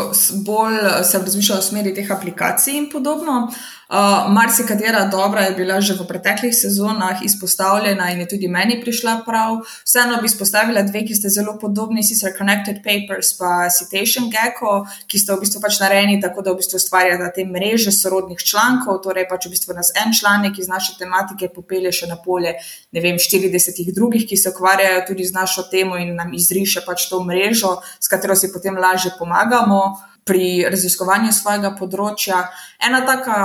bolj 0.47 0.79
sem 1.03 1.23
razmišljala 1.27 1.59
o 1.59 1.65
smeri 1.65 1.95
teh 1.95 2.11
aplikacij 2.11 2.77
in 2.79 2.91
podobno. 2.93 3.49
Uh, 3.91 4.33
Marsi 4.33 4.63
katera 4.67 5.05
dobra 5.11 5.41
je 5.41 5.55
bila 5.55 5.81
že 5.81 5.95
v 5.99 6.07
preteklih 6.07 6.55
sezonah 6.55 7.19
izpostavljena 7.25 8.11
in 8.13 8.21
je 8.21 8.29
tudi 8.29 8.49
meni 8.49 8.81
prišla 8.81 9.23
prav. 9.27 9.57
Vseeno 9.85 10.21
bi 10.21 10.27
izpostavila 10.31 10.83
dve, 10.83 11.03
ki 11.07 11.15
ste 11.15 11.29
zelo 11.29 11.59
podobni, 11.59 12.05
sicer 12.07 12.31
Connected 12.39 12.77
Papers 12.87 13.35
in 13.35 13.71
Citation 13.79 14.31
Gecko, 14.31 14.87
ki 15.11 15.19
sta 15.19 15.35
v 15.35 15.41
bistvu 15.43 15.61
pač 15.61 15.81
narejeni 15.81 16.21
tako, 16.23 16.43
da 16.43 16.53
v 16.53 16.63
bistvu 16.63 16.79
ustvarjata 16.79 17.33
te 17.35 17.43
mreže 17.45 17.91
sorodnih 17.91 18.39
člankov, 18.39 19.03
torej 19.03 19.27
pač 19.27 19.47
v 19.47 19.51
bistvu 19.59 19.75
nas 19.75 19.91
en 19.99 20.15
članek 20.15 20.59
iz 20.59 20.71
naše 20.71 20.95
tematike 20.99 21.51
popelje 21.51 21.91
še 21.93 22.07
na 22.07 22.15
polje, 22.15 22.55
ne 22.95 23.01
vem, 23.03 23.19
40 23.19 23.91
drugih, 23.91 24.23
ki 24.23 24.37
se 24.37 24.55
ukvarjajo 24.55 25.03
tudi 25.11 25.27
z 25.27 25.35
našo 25.35 25.67
temo 25.67 25.99
in 25.99 26.15
nam 26.15 26.31
izriše 26.31 26.87
pač 26.87 27.09
to 27.11 27.25
mrežo, 27.27 27.81
s 27.99 28.07
katero 28.07 28.39
si 28.41 28.53
potem 28.53 28.79
lažje 28.81 29.13
pomagamo. 29.19 29.83
Pri 30.25 30.63
raziskovanju 30.69 31.33
svojega 31.33 31.73
področja. 31.79 32.45
Ena 32.79 33.01
taka 33.09 33.37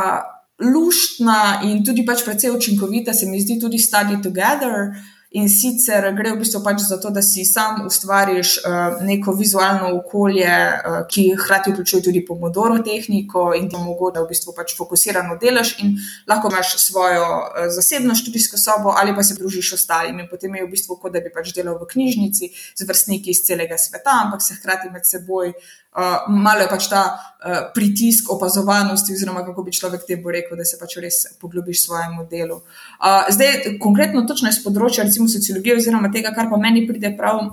luštna 0.60 1.62
in 1.68 1.84
tudi 1.84 2.06
pač 2.06 2.24
precej 2.24 2.52
učinkovita, 2.52 3.14
se 3.14 3.26
mi 3.26 3.40
zdi 3.42 3.60
tudi 3.60 3.80
Study 3.82 4.22
Together. 4.24 4.92
In 5.36 5.50
sicer 5.52 6.06
gre 6.16 6.32
v 6.32 6.40
bistvu 6.40 6.62
pač 6.64 6.80
za 6.88 6.96
to, 7.04 7.10
da 7.12 7.20
si 7.26 7.44
sam 7.44 7.82
ustvariš 7.90 8.52
uh, 8.62 9.02
neko 9.04 9.34
vizualno 9.36 9.90
okolje, 9.98 10.48
uh, 10.48 11.02
ki 11.12 11.26
hkrati 11.36 11.74
vključuje 11.74 12.06
tudi 12.06 12.22
pomodoro 12.26 12.78
tehniko 12.80 13.50
in 13.58 13.68
ti 13.70 13.76
omogoča, 13.76 14.14
da 14.16 14.24
v 14.24 14.30
bistvu 14.32 14.54
pač 14.56 14.72
fokusirano 14.78 15.36
delaš 15.42 15.74
in 15.84 15.98
lahko 16.32 16.54
imaš 16.54 16.78
svojo 16.86 17.26
uh, 17.26 17.68
zasebno 17.76 18.16
študijsko 18.16 18.58
sobo 18.62 18.94
ali 18.96 19.16
pa 19.16 19.24
se 19.28 19.36
družiš 19.36 19.74
ostalimi. 19.80 20.30
Potem 20.32 20.56
je 20.56 20.64
v 20.64 20.72
bistvu 20.72 20.96
kot 21.02 21.12
da 21.12 21.20
bi 21.20 21.34
pač 21.36 21.52
delal 21.52 21.76
v 21.82 21.90
knjižnici 21.92 22.52
z 22.56 22.88
vrstniki 22.88 23.36
iz 23.36 23.44
celega 23.44 23.78
sveta, 23.78 24.16
ampak 24.24 24.46
se 24.46 24.56
hkrati 24.56 24.94
med 24.94 25.04
seboj 25.04 25.52
uh, 25.96 26.28
malo 26.28 26.66
je 26.66 26.70
pač 26.70 26.88
ta 26.92 27.04
uh, 27.16 27.58
pritisk 27.74 28.32
opazovanosti, 28.36 29.16
oziroma 29.16 29.46
kako 29.48 29.64
bi 29.64 29.76
človek 29.76 30.06
te 30.08 30.20
bo 30.22 30.32
rekel, 30.36 30.58
da 30.58 30.68
se 30.68 30.80
pač 30.82 30.98
res 31.04 31.22
poglobiš 31.42 31.82
v 31.82 31.86
svojem 31.86 32.18
delu. 32.32 32.62
Uh, 33.00 33.26
zdaj, 33.32 33.78
konkretno, 33.82 34.26
točno 34.28 34.52
iz 34.52 34.62
področja, 34.64 35.08
recimo 35.08 35.30
sociologije, 35.32 35.80
oziroma 35.80 36.12
tega, 36.14 36.36
kar 36.36 36.52
pa 36.52 36.60
meni 36.62 36.86
pride 36.88 37.16
prav, 37.18 37.46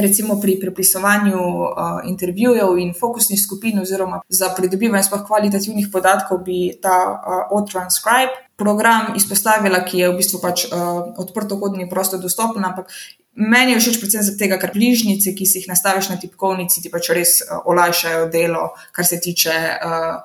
recimo 0.00 0.36
pri 0.40 0.58
prepisovanju 0.60 1.38
uh, 1.38 2.00
intervjujev 2.04 2.78
in 2.78 2.92
fokusnih 3.00 3.40
skupin, 3.40 3.78
oziroma 3.80 4.20
za 4.28 4.50
pridobivanje 4.56 5.06
sploh 5.06 5.24
kvalitativnih 5.26 5.88
podatkov, 5.92 6.42
bi 6.44 6.74
ta 6.82 6.96
uh, 7.14 7.56
O-Transcribe 7.56 8.34
program 8.58 9.14
izpostavila, 9.16 9.84
ki 9.86 10.02
je 10.02 10.10
v 10.10 10.18
bistvu 10.18 10.42
pač 10.42 10.66
uh, 10.66 11.14
odprtokodni 11.16 11.86
in 11.86 11.90
prosto 11.90 12.18
dostopen, 12.18 12.64
ampak 12.64 12.90
meni 13.38 13.76
je 13.76 13.82
všeč 13.84 14.00
predvsem 14.02 14.26
zato, 14.26 14.48
ker 14.58 14.74
bližnjice, 14.74 15.34
ki 15.38 15.46
si 15.46 15.62
jih 15.62 15.68
nastaviš 15.70 16.10
na 16.10 16.18
tipkovnici, 16.18 16.82
ti 16.82 16.90
pač 16.90 17.12
res 17.14 17.38
uh, 17.44 17.62
olajšajo 17.70 18.26
delo, 18.34 18.72
kar 18.92 19.06
se 19.06 19.20
tiče. 19.22 19.54
Uh, 19.78 20.18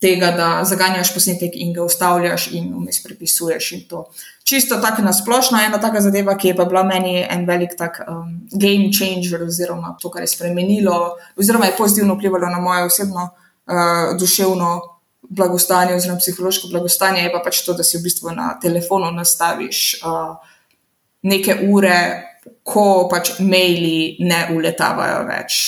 tega, 0.00 0.30
da 0.30 0.64
zaganjaš 0.64 1.10
posnetek 1.14 1.56
in 1.58 1.72
ga 1.74 1.82
ustavljaš 1.82 2.48
in 2.54 2.70
vmes 2.74 3.02
prepisuješ. 3.02 3.72
In 3.72 3.80
Čisto 4.44 4.78
tako 4.80 5.02
na 5.02 5.12
splošno, 5.12 5.58
ena 5.60 5.80
taka 5.80 6.00
zadeva, 6.00 6.36
ki 6.38 6.48
je 6.48 6.56
pa 6.56 6.64
bila 6.64 6.82
meni 6.82 7.18
en 7.30 7.44
velik 7.46 7.74
tak 7.78 8.00
um, 8.08 8.40
game 8.52 8.92
changer, 8.94 9.42
oziroma 9.42 9.96
to, 10.00 10.10
kar 10.10 10.22
je 10.22 10.30
spremenilo, 10.30 11.16
oziroma 11.36 11.66
je 11.66 11.76
pozitivno 11.76 12.14
vplivalo 12.14 12.46
na 12.46 12.60
moje 12.60 12.84
osebno 12.84 13.28
uh, 13.28 14.14
duševno 14.20 14.80
blagostanje, 15.28 15.94
oziroma 15.94 16.18
psihološko 16.18 16.68
blagostanje, 16.68 17.22
je 17.22 17.32
pa 17.32 17.42
pač 17.44 17.60
to, 17.66 17.74
da 17.74 17.84
si 17.84 17.98
v 17.98 18.06
bistvu 18.06 18.32
na 18.32 18.54
telefonu 18.62 19.10
nastaviš 19.12 20.00
uh, 20.02 20.36
neke 21.22 21.58
ure 21.68 21.98
ko 22.62 23.08
pač 23.10 23.38
maili 23.40 24.16
ne 24.20 24.40
uletavajo 24.54 25.22
več, 25.28 25.58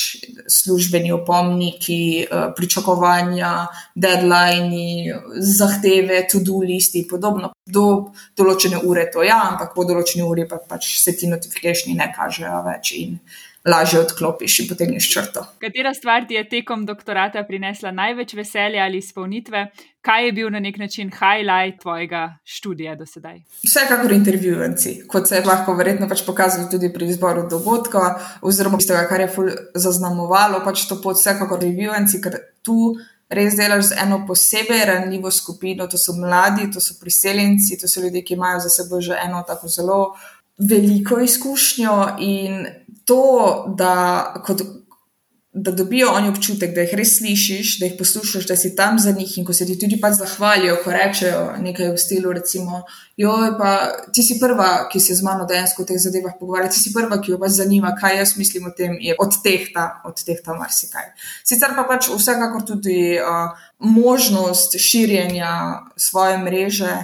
službeni 0.47 1.11
opomniki, 1.15 2.01
eh, 2.23 2.49
pričakovanja, 2.55 3.53
deadline, 3.95 5.21
zahteve, 5.37 6.25
tudi 6.31 6.73
listi 6.73 7.03
in 7.03 7.07
podobno. 7.09 7.51
Do 7.65 8.11
določene 8.37 8.81
ure 8.83 9.09
to 9.13 9.23
ja, 9.23 9.39
ampak 9.51 9.73
po 9.75 9.85
določeni 9.85 10.23
uri 10.25 10.47
pa 10.47 10.57
pač 10.57 10.97
se 10.99 11.15
ti 11.15 11.27
notifikacije 11.27 11.95
ne 11.95 12.11
kažejo 12.15 12.63
več. 12.65 12.93
In, 12.99 13.19
lažje 13.65 13.99
odklopiš 13.99 14.59
in 14.59 14.67
potegneš 14.69 15.09
črto. 15.13 15.45
Katera 15.61 15.93
stvar 15.93 16.25
ti 16.27 16.33
je 16.33 16.49
tekom 16.49 16.85
doktorata 16.85 17.43
prinesla 17.47 17.91
največ 17.91 18.33
veselja 18.33 18.83
ali 18.83 18.97
izpolnitve? 18.97 19.67
Kaj 20.01 20.25
je 20.25 20.31
bil 20.31 20.49
na 20.49 20.59
nek 20.59 20.77
način 20.77 21.11
highlight 21.13 21.81
tvojega 21.81 22.37
študija 22.43 22.95
do 22.95 23.05
sedaj? 23.05 23.37
Vsekakor 23.63 24.11
intervjuvenci, 24.11 24.95
kot 25.07 25.29
se 25.29 25.35
je 25.35 25.45
lahko 25.45 25.75
verjetno 25.77 26.09
pač 26.09 26.25
pokazalo 26.25 26.69
tudi 26.71 26.89
pri 26.93 27.09
izboru 27.13 27.45
dogodka, 27.49 28.15
oziroma 28.41 28.81
tistega, 28.81 29.05
kar 29.09 29.21
je 29.21 29.29
zaznamovalo 29.75 30.63
pač 30.65 30.87
to 30.89 30.97
pot, 31.03 31.21
vsekakor 31.21 31.61
intervjuvenci, 31.61 32.21
ker 32.21 32.39
tu. 32.65 32.95
Res 33.31 33.53
delaš 33.55 33.93
z 33.93 33.95
eno 34.03 34.17
posebej 34.27 34.81
ranljivo 34.89 35.29
skupino, 35.31 35.85
to 35.87 35.95
so 35.95 36.11
mladi, 36.19 36.65
to 36.73 36.81
so 36.83 36.97
priseljenci, 36.99 37.77
to 37.79 37.87
so 37.87 38.01
ljudje, 38.03 38.25
ki 38.27 38.33
imajo 38.35 38.59
za 38.59 38.69
seboj 38.73 39.05
že 39.05 39.19
eno 39.23 39.39
tako 39.47 39.71
zelo 39.71 39.99
veliko 40.61 41.19
izkušnjo 41.19 42.17
in 42.19 42.65
to, 43.05 43.65
da, 43.77 44.33
kot, 44.45 44.61
da 45.53 45.71
dobijo 45.71 46.11
oni 46.11 46.29
občutek, 46.29 46.71
da 46.75 46.85
jih 46.85 46.93
res 46.95 47.17
slišiš, 47.17 47.73
da 47.79 47.89
jih 47.89 47.95
poslušaš, 47.99 48.45
da 48.47 48.55
si 48.55 48.71
tam 48.75 48.99
za 48.99 49.11
njih 49.11 49.33
in 49.37 49.45
ko 49.45 49.53
se 49.53 49.65
ti 49.67 49.75
tudi 49.79 49.99
pač 50.01 50.15
zahvalijo, 50.21 50.77
ko 50.83 50.93
rečejo 50.95 51.41
nekaj 51.59 51.91
v 51.91 51.97
stilu, 51.99 52.31
recimo, 52.31 52.83
joj, 53.19 53.51
pa 53.59 53.71
ti 54.15 54.23
si 54.23 54.39
prva, 54.39 54.87
ki 54.91 54.99
se 55.03 55.15
z 55.15 55.27
mano 55.27 55.45
dejansko 55.45 55.83
o 55.83 55.89
teh 55.89 55.99
zadevah 55.99 56.37
pogovarja, 56.39 56.71
ti 56.71 56.79
si 56.79 56.93
prva, 56.95 57.19
ki 57.19 57.33
jo 57.33 57.39
pač 57.41 57.57
zanima, 57.59 57.91
kaj 57.99 58.17
jaz 58.21 58.35
mislim 58.39 58.71
o 58.71 58.75
tem, 58.77 58.95
je 59.01 59.15
od 59.19 59.41
tehta, 59.43 59.87
od 60.07 60.23
tehta 60.23 60.55
marsikaj. 60.55 61.11
Sicer 61.43 61.75
pa 61.75 61.83
pač 61.89 62.07
vsekakor 62.07 62.63
tudi 62.67 63.17
uh, 63.19 63.51
možnost 63.79 64.79
širjenja 64.79 65.83
svoje 65.99 66.37
mreže 66.37 66.95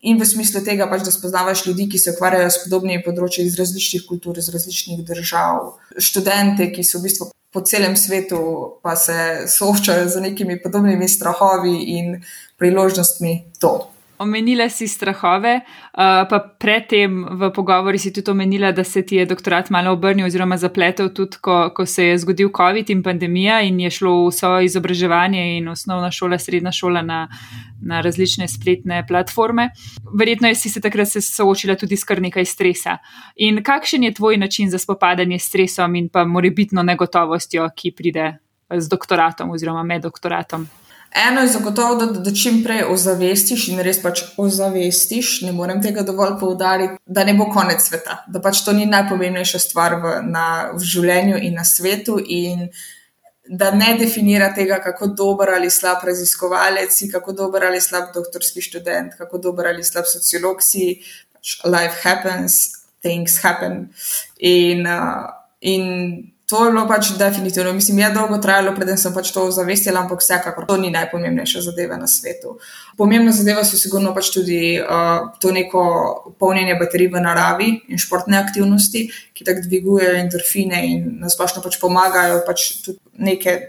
in 0.00 0.20
v 0.20 0.26
smislu 0.28 0.60
tega, 0.64 0.88
pač, 0.90 1.04
da 1.06 1.12
spoznavaš 1.14 1.66
ljudi, 1.66 1.88
ki 1.92 1.98
se 1.98 2.12
ukvarjajo 2.14 2.50
s 2.50 2.62
podobnimi 2.64 3.02
področji 3.04 3.46
iz 3.46 3.56
različnih 3.58 4.04
kultur, 4.08 4.38
iz 4.38 4.50
različnih 4.52 5.02
držav, 5.06 5.76
študente, 5.98 6.70
ki 6.74 6.84
so 6.84 7.00
v 7.00 7.08
bistvu 7.08 7.30
po 7.56 7.62
celem 7.64 7.96
svetu, 7.96 8.38
pa 8.84 8.96
se 9.00 9.48
soočajo 9.48 10.08
z 10.12 10.20
nekimi 10.20 10.58
podobnimi 10.60 11.08
strahovi 11.08 11.76
in 11.96 12.18
priložnostmi 12.60 13.46
to. 13.60 13.95
Omenila 14.18 14.68
si 14.68 14.88
strahove, 14.88 15.60
pa 15.92 16.38
predtem 16.58 17.24
v 17.36 17.50
pogovori 17.52 17.98
si 17.98 18.12
tudi 18.12 18.30
omenila, 18.30 18.72
da 18.72 18.84
se 18.84 19.02
ti 19.02 19.16
je 19.16 19.26
doktorat 19.26 19.70
malo 19.70 19.92
obrnil 19.92 20.26
oziroma 20.26 20.56
zapletel 20.56 21.10
tudi, 21.12 21.36
ko, 21.40 21.70
ko 21.76 21.86
se 21.86 22.04
je 22.04 22.18
zgodil 22.18 22.48
COVID 22.56 22.90
in 22.90 23.02
pandemija 23.02 23.60
in 23.60 23.80
je 23.80 23.90
šlo 23.90 24.28
vso 24.28 24.54
izobraževanje 24.64 25.42
in 25.58 25.68
osnovna 25.68 26.10
šola, 26.10 26.38
srednja 26.38 26.72
šola 26.72 27.02
na, 27.02 27.28
na 27.82 28.00
različne 28.00 28.48
spletne 28.48 29.04
platforme. 29.08 29.70
Verjetno 30.18 30.54
si 30.54 30.72
se 30.72 30.80
takrat 30.80 31.08
se 31.08 31.20
soočila 31.20 31.76
tudi 31.76 31.96
s 31.96 32.04
kar 32.04 32.22
nekaj 32.22 32.44
stresa. 32.44 32.96
In 33.36 33.62
kakšen 33.62 34.04
je 34.04 34.14
tvoj 34.14 34.36
način 34.36 34.70
za 34.70 34.78
spopadanje 34.78 35.38
s 35.38 35.48
stresom 35.52 35.94
in 35.94 36.08
pa 36.08 36.24
morebitno 36.24 36.82
negotovostjo, 36.82 37.68
ki 37.76 37.92
pride 37.92 38.32
z 38.70 38.88
doktoratom 38.88 39.50
oziroma 39.50 39.82
med 39.82 40.02
doktoratom? 40.02 40.68
Eno 41.14 41.40
je 41.40 41.48
zagotovo, 41.48 41.94
da, 41.94 42.06
da 42.20 42.32
čim 42.34 42.58
prej 42.64 42.82
ozavestiš 42.92 43.68
in 43.72 43.80
res 43.80 44.02
pač 44.02 44.22
ozavestiš, 44.36 45.40
ne 45.46 45.52
morem 45.52 45.80
tega 45.82 46.02
dovolj 46.04 46.34
poudariti, 46.40 46.98
da 47.06 47.24
ne 47.24 47.34
bo 47.34 47.46
konec 47.52 47.80
sveta, 47.82 48.18
da 48.28 48.42
pač 48.42 48.60
to 48.66 48.74
ni 48.76 48.86
najpomembnejša 48.90 49.60
stvar 49.62 49.96
v, 50.02 50.12
na, 50.28 50.46
v 50.74 50.82
življenju 50.84 51.40
in 51.48 51.56
na 51.56 51.64
svetu, 51.64 52.18
in 52.20 52.68
da 53.48 53.70
ne 53.70 53.94
definira 53.98 54.50
tega, 54.54 54.80
kako 54.82 55.06
dober 55.06 55.54
ali 55.54 55.70
slab 55.70 56.04
raziskovalec 56.04 56.92
si, 56.92 57.10
kako 57.10 57.32
dober 57.32 57.64
ali 57.64 57.80
slab 57.80 58.10
doktorski 58.14 58.60
študent, 58.60 59.14
kako 59.18 59.38
dober 59.38 59.70
ali 59.72 59.84
slab 59.84 60.08
sociolog 60.10 60.62
si. 60.62 60.98
Pač 61.32 61.60
life 61.64 62.02
happens, 62.02 62.86
things 63.02 63.38
happen. 63.42 63.86
In, 64.38 64.86
uh, 64.86 65.30
in 65.60 66.32
to 66.46 66.64
je 66.64 66.70
bilo 66.70 66.86
pač 66.86 67.10
definitivno. 67.18 67.72
Mislim, 67.72 67.98
je 67.98 68.10
dolgo 68.14 68.38
trajalo, 68.38 68.74
preden 68.74 68.98
sem 68.98 69.14
pač 69.14 69.32
to 69.34 69.42
ozavestila, 69.48 70.04
ampak 70.04 70.22
vsekakor 70.22 70.66
to 70.68 70.76
ni 70.78 70.92
najpomembnejša 70.94 71.64
zadeva 71.66 71.98
na 71.98 72.06
svetu. 72.06 72.54
Pomembna 72.96 73.32
zadeva 73.34 73.64
so 73.66 73.78
sigurno 73.78 74.14
pač 74.14 74.30
tudi 74.34 74.78
uh, 74.78 75.32
to 75.42 75.50
neko 75.50 75.82
polnjenje 76.38 76.78
baterij 76.78 77.10
v 77.10 77.24
naravi 77.24 77.70
in 77.90 77.98
športne 77.98 78.38
aktivnosti, 78.38 79.08
ki 79.34 79.46
tako 79.48 79.66
dvigujejo 79.66 80.20
endorfine 80.22 80.84
in 80.86 81.08
nasplošno 81.24 81.64
pač 81.66 81.80
pomagajo, 81.82 82.38
pač 82.46 82.68
tudi 82.84 83.02
nekaj 83.18 83.60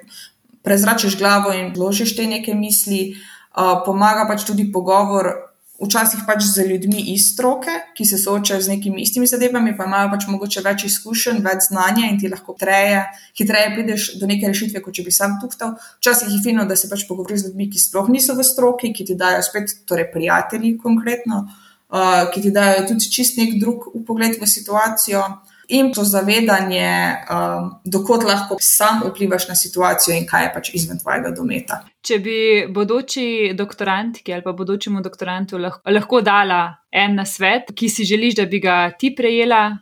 prezračiš 0.62 1.18
glavo 1.18 1.56
in 1.58 1.74
vložiš 1.74 2.14
te 2.14 2.30
neke 2.30 2.54
misli. 2.54 3.18
Uh, 3.58 3.82
pomaga 3.82 4.30
pač 4.30 4.46
tudi 4.46 4.70
pogovor 4.70 5.47
včasih 5.86 6.24
pač 6.26 6.42
z 6.44 6.66
ljudmi 6.66 7.04
iz 7.14 7.32
stroke, 7.34 7.74
ki 7.94 8.06
se 8.06 8.18
soočajo 8.18 8.62
z 8.62 8.72
nekimi 8.74 9.02
istimi 9.02 9.28
zadevami, 9.30 9.76
pa 9.78 9.86
imajo 9.86 10.10
pač 10.14 10.26
mogoče 10.30 10.64
več 10.66 10.88
izkušenj, 10.90 11.44
več 11.46 11.68
znanja 11.70 12.08
in 12.10 12.18
ti 12.22 12.32
lahko 12.32 12.56
treje, 12.58 13.04
hitreje 13.38 13.74
prideš 13.76 14.08
do 14.18 14.30
neke 14.30 14.50
rešitve, 14.50 14.82
kot 14.82 14.98
če 14.98 15.06
bi 15.06 15.14
sam 15.14 15.38
tuhtal. 15.42 15.76
Včasih 16.00 16.34
je 16.34 16.42
fino, 16.44 16.66
da 16.66 16.76
se 16.80 16.90
pač 16.90 17.06
pogovoriš 17.10 17.44
z 17.44 17.52
ljudmi, 17.52 17.70
ki 17.70 17.82
sploh 17.84 18.10
niso 18.14 18.34
v 18.38 18.46
stroki, 18.48 18.94
ki 18.94 19.06
ti 19.12 19.20
dajo 19.20 19.44
spet, 19.46 19.76
torej 19.90 20.10
prijatelji 20.14 20.74
konkretno, 20.82 21.44
uh, 21.46 22.26
ki 22.34 22.48
ti 22.48 22.56
dajo 22.56 22.88
tudi 22.90 23.12
čist 23.14 23.38
nek 23.38 23.60
drug 23.62 23.92
pogled 24.08 24.42
v 24.42 24.50
situacijo 24.50 25.24
in 25.68 25.94
to 25.94 26.04
zavedanje, 26.04 27.16
um, 27.30 27.72
dokot 27.84 28.24
lahko 28.24 28.58
sam 28.62 29.02
vplivaš 29.06 29.48
na 29.48 29.56
situacijo 29.56 30.16
in 30.16 30.28
kaj 30.28 30.44
je 30.44 30.54
pač 30.54 30.70
izven 30.74 31.00
tvojega 31.00 31.32
dometa. 31.36 31.82
Če 32.02 32.20
bi 32.24 32.38
bodoči 32.72 33.52
doktorantki 33.58 34.34
ali 34.34 34.44
pa 34.46 34.54
bodočemu 34.56 35.02
doktorantu 35.04 35.60
lahko, 35.60 35.82
lahko 35.92 36.22
dala 36.22 36.62
en 36.92 37.20
na 37.20 37.26
svet, 37.26 37.74
ki 37.76 37.90
si 37.90 38.08
želiš, 38.08 38.40
da 38.40 38.46
bi 38.46 38.62
ga 38.64 38.78
ti 39.00 39.12
prejela, 39.16 39.78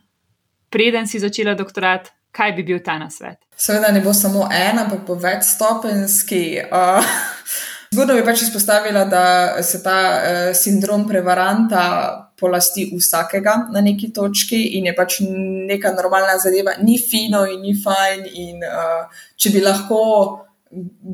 preden 0.70 1.06
si 1.06 1.22
začela 1.22 1.54
doktorat, 1.54 2.10
kaj 2.34 2.52
bi 2.58 2.66
bil 2.66 2.82
ta 2.84 2.98
na 2.98 3.10
svet? 3.10 3.38
Seveda 3.56 3.92
ne 3.94 4.02
bo 4.04 4.12
samo 4.12 4.48
en, 4.52 4.78
ampak 4.82 5.06
bo 5.06 5.14
večstopenski. 5.14 6.44
Uh, 6.66 7.16
Zgodno 7.94 8.18
bi 8.18 8.24
pač 8.26 8.42
izpostavila, 8.42 9.04
da 9.04 9.62
se 9.62 9.82
ta 9.82 9.98
uh, 10.02 10.56
sindrom 10.56 11.06
prevaranta 11.08 12.25
polasti 12.38 12.86
vsakega 12.92 13.56
na 13.72 13.80
neki 13.80 14.12
točki 14.12 14.58
in 14.78 14.86
je 14.90 14.94
pač 14.96 15.20
neka 15.26 15.92
normalna 15.96 16.38
zadeva, 16.38 16.76
ni 16.82 16.98
fino 16.98 17.44
in 17.48 17.62
ni 17.64 17.72
fajn. 17.82 18.26
In, 18.32 18.66
uh, 18.66 19.24
če 19.36 19.54
bi 19.54 19.62
lahko, 19.64 20.02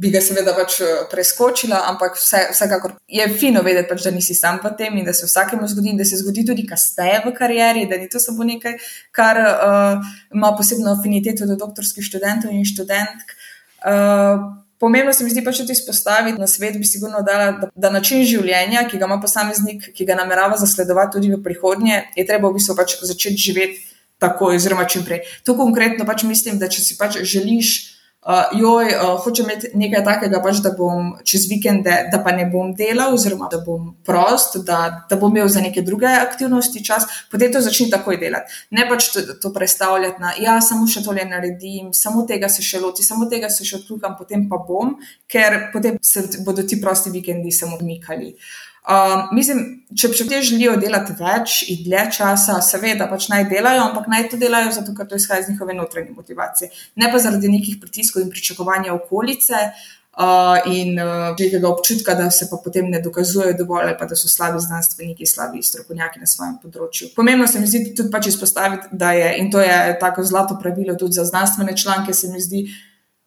bi 0.02 0.10
ga 0.10 0.20
seveda 0.24 0.54
pač 0.56 0.78
eh, 0.80 1.02
preskočila, 1.10 1.82
ampak 1.90 2.16
vse, 2.16 2.40
vsekakor 2.54 2.94
je 3.10 3.26
fino 3.38 3.60
vedeti, 3.62 3.88
pač, 3.90 4.02
da 4.06 4.12
nisi 4.14 4.34
sam 4.34 4.58
v 4.62 4.72
tem 4.78 4.96
in 4.98 5.06
da 5.06 5.12
se 5.14 5.28
vsakemu 5.28 5.68
zgodi, 5.68 5.92
in 5.92 6.00
da 6.00 6.06
se 6.08 6.18
zgodi 6.22 6.46
tudi 6.48 6.64
kasneje 6.66 7.20
v 7.26 7.34
karieri, 7.36 7.84
da 7.90 8.00
ni 8.00 8.08
to 8.10 8.20
samo 8.22 8.46
nekaj, 8.48 8.78
kar 9.14 9.40
uh, 9.42 10.12
ima 10.34 10.54
posebno 10.58 10.96
afiniteto 10.96 11.46
do 11.46 11.58
doktorskih 11.60 12.04
študentov 12.04 12.54
in 12.54 12.64
študentk. 12.68 13.36
Uh, 13.82 14.61
Pomembno 14.82 15.12
se 15.14 15.22
mi 15.22 15.30
zdi 15.30 15.44
pač 15.46 15.60
tudi 15.60 15.76
izpostaviti 15.76 16.40
na 16.42 16.48
svet, 16.50 16.74
bi 16.74 16.88
sigurno 16.88 17.20
dala, 17.22 17.52
da, 17.60 17.68
da 17.84 17.90
način 17.94 18.24
življenja, 18.26 18.82
ki 18.90 18.98
ga 18.98 19.06
ima 19.06 19.20
posameznik, 19.22 19.92
ki 19.94 20.06
ga 20.08 20.16
namerava 20.18 20.56
zasledovati 20.58 21.14
tudi 21.14 21.30
v 21.30 21.38
prihodnje, 21.44 22.00
je 22.18 22.24
treba 22.26 22.50
v 22.50 22.58
bistvu 22.58 22.74
pač 22.74 22.96
začeti 22.98 23.38
živeti 23.38 23.78
tako, 24.18 24.50
oziroma 24.50 24.88
čim 24.90 25.04
prej. 25.06 25.22
Tu 25.46 25.54
konkretno 25.54 26.02
pač 26.08 26.26
mislim, 26.26 26.58
da 26.58 26.66
če 26.66 26.82
si 26.82 26.98
pač 26.98 27.20
želiš 27.22 27.91
uh, 28.26 28.60
joj, 28.60 28.86
uh, 28.94 29.20
hočem 29.24 29.46
imeti 29.46 29.70
nekaj 29.74 30.04
takega, 30.06 30.40
pač, 30.44 30.60
da 30.64 30.72
bom 30.78 31.12
čez 31.26 31.48
vikende, 31.50 31.96
da 32.12 32.20
pa 32.24 32.34
ne 32.36 32.46
bom 32.50 32.72
delal, 32.78 33.16
oziroma 33.16 33.48
da 33.52 33.60
bom 33.64 33.92
prost, 34.06 34.60
da, 34.66 34.78
da 35.10 35.18
bom 35.20 35.34
imel 35.34 35.50
za 35.52 35.60
neke 35.64 35.82
druge 35.82 36.06
aktivnosti 36.06 36.84
čas, 36.84 37.06
potem 37.30 37.52
to 37.52 37.60
začni 37.64 37.90
takoj 37.92 38.20
delati. 38.22 38.62
Ne 38.70 38.86
pač 38.88 39.10
to, 39.14 39.24
to 39.42 39.52
predstavljati 39.54 40.22
na, 40.22 40.34
ja, 40.40 40.58
samo 40.64 40.86
še 40.86 41.04
tole 41.04 41.26
naredim, 41.28 41.92
samo 41.96 42.26
tega 42.28 42.50
se 42.52 42.64
še 42.66 42.82
loti, 42.82 43.06
samo 43.06 43.28
tega 43.30 43.50
se 43.50 43.66
še 43.68 43.80
odkljukam, 43.82 44.16
potem 44.18 44.48
pa 44.50 44.60
bom, 44.62 44.96
ker 45.30 45.68
potem 45.74 45.98
se 46.02 46.28
bodo 46.46 46.66
ti 46.66 46.80
prosti 46.80 47.10
vikendi 47.14 47.52
samo 47.54 47.80
odmikali. 47.80 48.36
Um, 48.82 49.28
mislim, 49.36 49.58
če 49.94 50.08
ljudje 50.08 50.40
želijo 50.42 50.72
delati 50.82 51.14
več 51.14 51.60
in 51.70 51.84
dlje 51.84 52.00
časa, 52.16 52.56
seveda 52.66 53.06
pač 53.06 53.28
naj 53.30 53.44
delajo, 53.46 53.84
ampak 53.86 54.08
naj 54.10 54.24
to 54.32 54.38
delajo 54.40 54.72
zato, 54.74 54.90
ker 54.96 55.06
to 55.06 55.14
izhaja 55.14 55.44
iz 55.44 55.50
njihove 55.52 55.74
notranje 55.78 56.10
motivacije, 56.10 56.70
ne 56.98 57.10
pa 57.12 57.20
zaradi 57.22 57.50
nekih 57.52 57.76
pritiskov 57.78 58.24
in 58.24 58.32
pričakovanja 58.32 58.96
okolice 58.96 59.60
uh, 59.62 60.66
in 60.66 60.98
uh, 60.98 61.28
nekega 61.38 61.68
občutka, 61.70 62.16
da 62.18 62.26
se 62.34 62.48
pa 62.50 62.58
potem 62.64 62.88
ne 62.90 62.98
dokazujejo 63.04 63.54
dovolj 63.60 63.86
ali 63.86 63.94
pa 64.00 64.08
da 64.10 64.18
so 64.18 64.26
slabi 64.28 64.58
znanstveniki, 64.64 65.28
slabi 65.30 65.62
strokovnjaki 65.62 66.18
na 66.18 66.26
svojem 66.26 66.56
področju. 66.64 67.12
Pomembno 67.14 67.46
se 67.46 67.62
mi 67.62 67.70
zdi 67.70 67.84
tudi 67.94 68.10
pač 68.10 68.32
izpostaviti, 68.32 68.90
da 68.90 69.12
je 69.14 69.28
in 69.38 69.52
to 69.52 69.62
je 69.62 69.76
tako 70.00 70.24
zlato 70.26 70.56
pravilo 70.58 70.96
tudi 70.98 71.20
za 71.20 71.24
znanstvene 71.30 71.76
članke, 71.78 72.10
se 72.14 72.32
mi 72.32 72.42
zdi. 72.42 72.64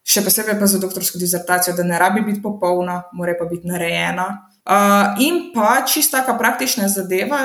Še 0.06 0.22
posebej 0.22 0.60
pa 0.60 0.68
za 0.70 0.78
doktorsko 0.78 1.18
dizertacijo, 1.18 1.74
da 1.80 1.88
ne 1.88 1.98
rabi 1.98 2.22
biti 2.28 2.44
popolna, 2.44 3.00
mora 3.18 3.34
pa 3.40 3.48
biti 3.50 3.72
narejena. 3.72 4.28
Uh, 4.66 5.14
in 5.22 5.52
pa 5.54 5.86
čisto 5.86 6.18
taka 6.18 6.34
praktična 6.34 6.88
zadeva, 6.90 7.38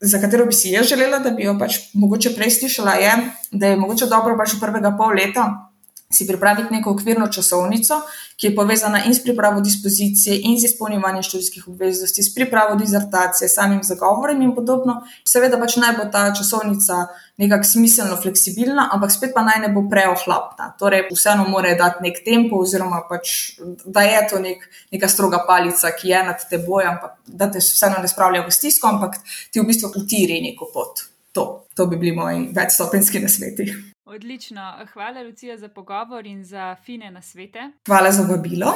za 0.00 0.18
katero 0.18 0.46
bi 0.46 0.52
si 0.52 0.72
jaz 0.74 0.88
želela, 0.90 1.18
da 1.22 1.30
bi 1.30 1.44
jo 1.46 1.54
pač 1.58 1.76
mogoče 1.94 2.32
prej 2.34 2.50
slišala, 2.50 2.96
je, 2.98 3.12
da 3.52 3.66
je 3.66 3.76
mogoče 3.78 4.06
dobro 4.10 4.34
pač 4.38 4.56
v 4.56 4.60
prvega 4.60 4.90
pol 4.98 5.14
leta 5.14 5.67
si 6.12 6.26
pripraviti 6.26 6.74
neko 6.74 6.90
okvirno 6.90 7.26
časovnico, 7.28 8.00
ki 8.36 8.46
je 8.46 8.54
povezana 8.56 9.04
in 9.04 9.14
s 9.14 9.22
pripravo 9.22 9.60
dispozicije, 9.60 10.38
in 10.42 10.56
z 10.58 10.64
izpolnjevanjem 10.64 11.22
študijskih 11.22 11.68
obveznosti, 11.68 12.22
s 12.22 12.34
pripravo 12.34 12.76
dizertacije, 12.76 13.48
samim 13.48 13.82
zagovorom 13.84 14.42
in 14.42 14.54
podobno. 14.54 15.02
Seveda 15.24 15.58
pač 15.60 15.76
naj 15.76 15.96
bo 15.98 16.06
ta 16.12 16.30
časovnica 16.34 17.02
nekako 17.36 17.64
smiselno 17.64 18.16
fleksibilna, 18.22 18.88
ampak 18.92 19.12
spet 19.12 19.34
pa 19.34 19.42
naj 19.44 19.60
ne 19.66 19.68
bo 19.74 19.84
preohlapna. 19.90 20.70
Torej, 20.78 21.04
vseeno 21.12 21.44
mora 21.48 21.74
dati 21.76 22.02
nek 22.06 22.22
tempo, 22.24 22.62
oziroma 22.64 23.02
pač, 23.10 23.58
da 23.84 24.06
je 24.08 24.24
to 24.30 24.40
nek, 24.40 24.64
neka 24.92 25.12
stroga 25.12 25.42
palica, 25.46 25.92
ki 25.92 26.08
je 26.14 26.24
nad 26.30 26.48
teboj, 26.50 26.88
ampak 26.94 27.20
da 27.26 27.50
te 27.52 27.60
vseeno 27.60 28.00
ne 28.00 28.08
spravlja 28.08 28.46
v 28.46 28.56
stisko, 28.56 28.88
ampak 28.88 29.20
ti 29.52 29.60
v 29.60 29.68
bistvu 29.68 29.92
utiri 30.00 30.40
neko 30.40 30.72
pot. 30.72 31.04
To, 31.36 31.68
to 31.76 31.86
bi 31.86 32.00
bili 32.00 32.16
moji 32.16 32.48
večstopenski 32.56 33.20
nasveti. 33.20 33.68
Odlično. 34.10 34.74
Hvala, 34.92 35.22
Lucija, 35.22 35.56
za 35.56 35.68
pogovor 35.68 36.26
in 36.26 36.44
za 36.44 36.76
fine 36.84 37.10
nasvete. 37.10 37.58
Hvala 37.86 38.10
za 38.10 38.22
vabilo. 38.22 38.74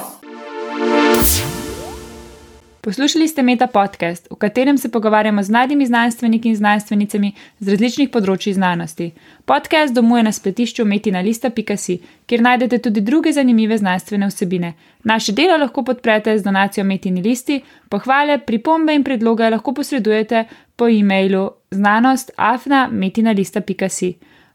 Poslušali 2.80 3.28
ste 3.28 3.42
Meta 3.42 3.66
podcast, 3.66 4.28
v 4.30 4.34
katerem 4.34 4.78
se 4.78 4.90
pogovarjamo 4.90 5.42
z 5.42 5.50
mladimi 5.50 5.86
znanstveniki 5.86 6.48
in 6.48 6.56
znanstvenicami 6.56 7.32
z 7.60 7.68
različnih 7.68 8.10
področji 8.10 8.52
znanosti. 8.52 9.12
Podcast 9.44 9.94
domuje 9.94 10.22
na 10.22 10.32
spletišču 10.32 10.84
metinalista.si, 10.84 11.98
kjer 12.26 12.42
najdete 12.42 12.78
tudi 12.78 13.00
druge 13.00 13.32
zanimive 13.32 13.78
znanstvene 13.78 14.26
vsebine. 14.26 14.74
Naše 15.04 15.32
delo 15.32 15.56
lahko 15.56 15.82
podprete 15.82 16.38
z 16.38 16.42
donacijo 16.42 16.84
Metini 16.84 17.22
listi, 17.22 17.62
pohvale, 17.88 18.38
pripombe 18.38 18.94
in 18.94 19.04
predloge 19.04 19.50
lahko 19.50 19.72
posredujete 19.72 20.44
po 20.76 20.88
e-mailu 20.88 21.50
znanost.afna.metinalista.si. 21.70 24.31